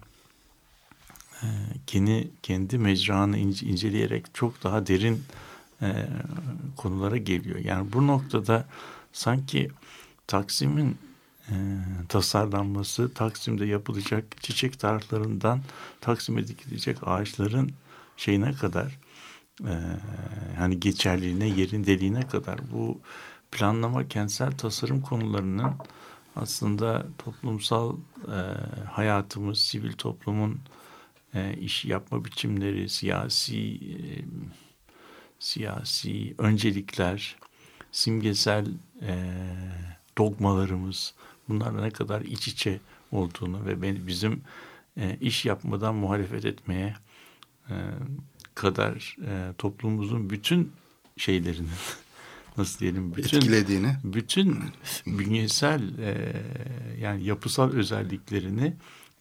[1.42, 1.48] e,
[1.88, 5.24] kendi kendi mecranı ince, inceleyerek çok daha derin
[5.82, 6.08] e,
[6.78, 7.60] konulara geliyor.
[7.60, 8.68] Yani bu noktada
[9.14, 9.70] sanki
[10.30, 10.98] Taksim'in
[11.50, 11.54] e,
[12.10, 15.62] tasarlanması, Taksim'de yapılacak çiçek tarlalarından
[16.02, 17.72] Taksim'e dikilecek ağaçların
[18.18, 19.00] şeyine kadar
[19.64, 19.74] e,
[20.58, 23.02] hani geçerliliğine, yerin deliğine kadar bu
[23.52, 25.72] planlama kentsel tasarım konularının
[26.36, 27.96] aslında toplumsal
[28.28, 28.40] e,
[28.86, 30.60] hayatımız, sivil toplumun
[31.34, 33.98] e, iş yapma biçimleri, siyasi e,
[35.40, 37.36] siyasi öncelikler,
[37.92, 38.66] simgesel
[39.02, 39.34] e,
[40.20, 41.14] dogmalarımız
[41.50, 42.80] bunlarla ne kadar iç içe
[43.12, 44.42] olduğunu ve ben, bizim
[44.98, 46.96] e, iş yapmadan muhalefet etmeye
[47.70, 47.76] e,
[48.56, 50.72] kadar e, toplumumuzun bütün
[51.18, 51.70] şeylerinin
[52.58, 53.96] nasıl diyelim bütün Etkilediğini.
[54.04, 54.60] bütün
[55.08, 56.34] bünyesel e,
[57.00, 58.74] yani yapısal özelliklerini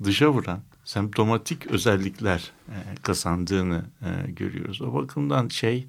[0.05, 4.82] dışa vuran semptomatik özellikler e, kazandığını e, görüyoruz.
[4.82, 5.86] O bakımdan şey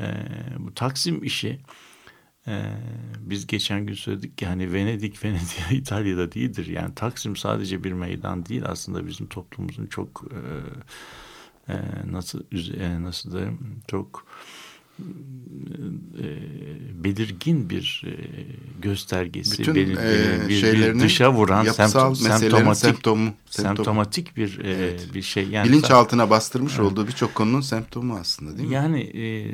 [0.00, 0.14] e,
[0.58, 1.60] bu Taksim işi
[2.48, 2.62] e,
[3.20, 6.66] biz geçen gün söyledik ki hani Venedik Venedik İtalya'da değildir.
[6.66, 10.38] Yani Taksim sadece bir meydan değil aslında bizim toplumumuzun çok e,
[11.72, 11.76] e,
[12.12, 12.42] nasıl
[12.80, 13.50] e, nasıl da
[13.88, 14.26] çok
[17.04, 18.12] belirgin bir e,
[18.82, 19.96] göstergesi, Bütün belir-
[20.44, 23.24] e, bir- bir dışa vuran yapısal meselelerin semptomatik semptomu.
[23.50, 23.76] semptomu.
[23.76, 25.08] semptomatik bir e, Evet.
[25.14, 25.48] bir şey.
[25.48, 28.74] Yani Bilinçaltına bastırmış olduğu birçok konunun semptomu aslında değil mi?
[28.74, 29.46] yani e,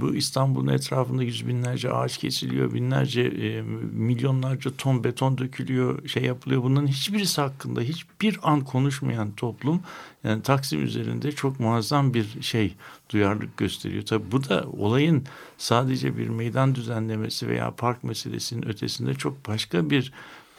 [0.00, 6.62] bu İstanbul'un etrafında yüz binlerce ağaç kesiliyor, binlerce, e, milyonlarca ton beton dökülüyor, şey yapılıyor.
[6.62, 9.80] Bunların hiçbirisi hakkında hiçbir an konuşmayan toplum
[10.24, 12.74] yani Taksim üzerinde çok muazzam bir şey
[13.10, 14.06] duyarlılık gösteriyor.
[14.06, 15.26] Tabii bu da olayın
[15.58, 20.12] sadece bir meydan düzenlemesi veya park meselesinin ötesinde çok başka bir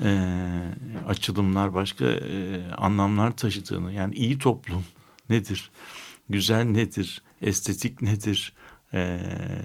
[0.04, 0.40] e,
[1.08, 4.86] açılımlar, başka e, anlamlar taşıdığını yani iyi toplum
[5.30, 5.72] nedir?
[6.30, 7.22] Güzel nedir?
[7.42, 8.54] Estetik nedir?
[8.94, 9.20] e,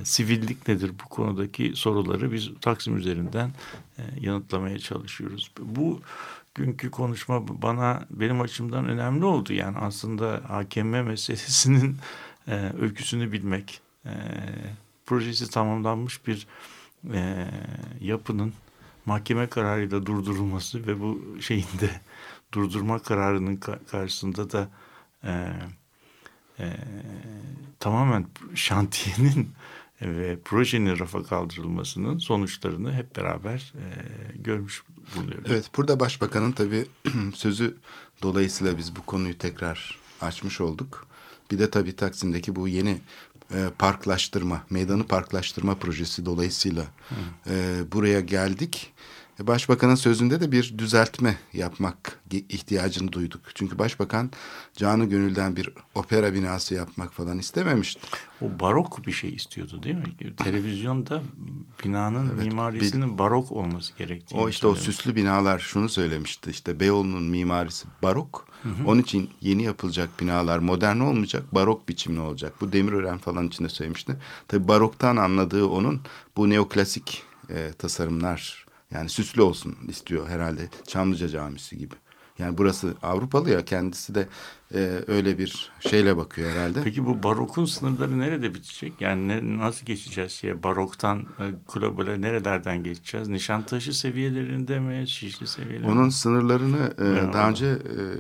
[0.05, 3.51] sivillik nedir bu konudaki soruları biz Taksim üzerinden
[3.99, 5.51] e, yanıtlamaya çalışıyoruz.
[5.61, 6.01] Bu
[6.59, 9.53] günkü konuşma bana benim açımdan önemli oldu.
[9.53, 11.97] Yani aslında AKM meselesinin
[12.49, 14.13] e, öyküsünü bilmek, e,
[15.07, 16.47] projesi tamamlanmış bir
[17.13, 17.49] e,
[18.01, 18.53] yapının
[19.07, 21.91] mahkeme kararıyla durdurulması ve bu şeyinde
[22.53, 24.69] durdurma kararının ka- karşısında da
[25.25, 25.33] e,
[26.59, 26.67] e,
[27.81, 29.51] tamamen şantiyenin
[30.03, 33.85] ve projenin rafa kaldırılmasının sonuçlarını hep beraber e,
[34.37, 34.83] görmüş
[35.17, 35.51] bulunuyoruz.
[35.51, 36.87] Evet burada başbakanın tabii
[37.35, 37.77] sözü
[38.23, 41.07] dolayısıyla biz bu konuyu tekrar açmış olduk.
[41.51, 43.01] Bir de tabii Taksim'deki bu yeni
[43.55, 46.85] e, parklaştırma, meydanı parklaştırma projesi dolayısıyla
[47.47, 48.93] e, buraya geldik.
[49.41, 53.41] E, Başbakanın sözünde de bir düzeltme yapmak ihtiyacını duyduk.
[53.55, 54.31] Çünkü başbakan
[54.77, 58.01] canı gönülden bir opera binası yapmak falan istememişti.
[58.43, 60.37] O barok bir şey istiyordu değil mi?
[60.37, 61.23] Televizyonda
[61.85, 64.97] binanın mimarisinin barok olması gerektiğini O işte o söylemiş.
[64.97, 68.49] süslü binalar şunu söylemişti işte Beyoğlu'nun mimarisi barok.
[68.87, 72.55] Onun için yeni yapılacak binalar modern olmayacak barok biçimli olacak.
[72.61, 74.17] Bu Demirören falan içinde söylemişti.
[74.49, 76.01] Tabi baroktan anladığı onun
[76.37, 81.95] bu neoklasik e, tasarımlar yani süslü olsun istiyor herhalde Çamlıca Camisi gibi.
[82.39, 84.29] Yani burası Avrupalı ya kendisi de
[84.75, 86.83] e, öyle bir şeyle bakıyor herhalde.
[86.85, 89.01] Peki bu barokun sınırları nerede bitecek?
[89.01, 90.63] Yani ne, nasıl geçeceğiz şeye?
[90.63, 93.29] Baroktan e, globale nerelerden geçeceğiz?
[93.29, 95.09] Nişantaşı seviyelerinde mi?
[95.09, 95.91] Şişli seviyelerinde?
[95.93, 97.33] Onun sınırlarını e, Ya.
[97.33, 97.67] daha önce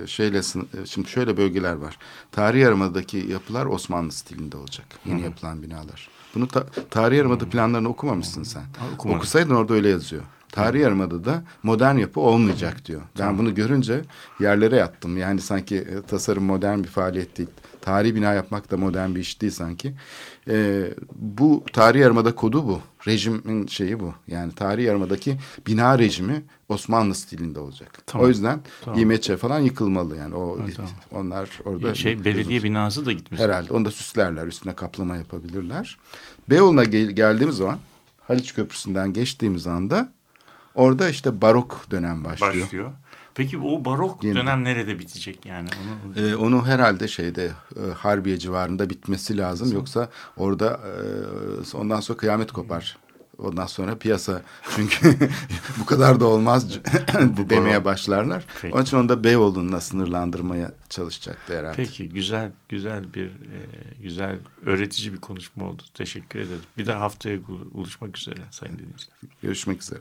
[0.02, 1.98] e, şeyle e, şimdi şöyle bölgeler var.
[2.32, 4.86] Tarihi Yarımada'daki yapılar Osmanlı stilinde olacak.
[5.06, 6.08] Yeni yapılan binalar.
[6.34, 8.62] Bunu ta, Tarihi Yarımada planlarını okumamışsın sen.
[8.94, 9.18] okumadım.
[9.18, 10.22] Okusaydın orada öyle yazıyor.
[10.52, 13.02] Tarihi Yarımada da modern yapı olmayacak diyor.
[13.18, 14.00] Ben bunu görünce
[14.40, 15.16] yerlere yattım.
[15.16, 17.48] Yani sanki e, tasarım modern bir faaliyet değil.
[17.80, 19.94] Tarihi bina yapmak da modern bir iş değil sanki.
[20.48, 22.80] Ee, bu tarihi yarımada kodu bu.
[23.06, 24.14] Rejimin şeyi bu.
[24.28, 27.98] Yani tarihi yarımadaki bina rejimi Osmanlı stilinde olacak.
[28.06, 28.24] Tamam.
[28.24, 29.00] O yüzden Tamam.
[29.00, 30.34] İMÇ falan yıkılmalı yani.
[30.34, 30.90] O tamam.
[31.12, 33.40] onlar orada Şey belediye binası da gitmiş.
[33.40, 35.98] herhalde onu da süslerler, üstüne kaplama yapabilirler.
[36.50, 37.78] Beyoğlu'na gel- geldiğimiz zaman
[38.20, 40.12] Haliç Köprüsü'nden geçtiğimiz anda
[40.78, 42.64] orada işte barok dönem başlıyor.
[42.64, 42.92] başlıyor.
[43.34, 44.42] Peki o barok Yeniden.
[44.46, 45.68] dönem nerede bitecek yani?
[46.06, 49.72] Onu, Ee, onu herhalde şeyde e, Harbiye civarında bitmesi lazım.
[49.72, 50.80] Yoksa orada
[51.74, 52.96] e, ondan sonra kıyamet kopar.
[53.38, 54.42] Ondan sonra piyasa
[54.76, 55.16] çünkü
[55.80, 56.68] bu kadar da olmaz
[57.50, 58.44] demeye başlarlar.
[58.62, 58.74] Peki.
[58.74, 61.76] Onun için onda Beyoğlu'na sınırlandırmaya çalışacaktı herhalde.
[61.76, 63.58] Peki güzel güzel bir e,
[64.02, 65.82] güzel öğretici bir konuşma oldu.
[65.94, 66.62] Teşekkür ederim.
[66.78, 67.38] Bir daha haftaya
[67.74, 69.16] buluşmak üzere sayın dinleyiciler.
[69.42, 70.00] Görüşmek üzere.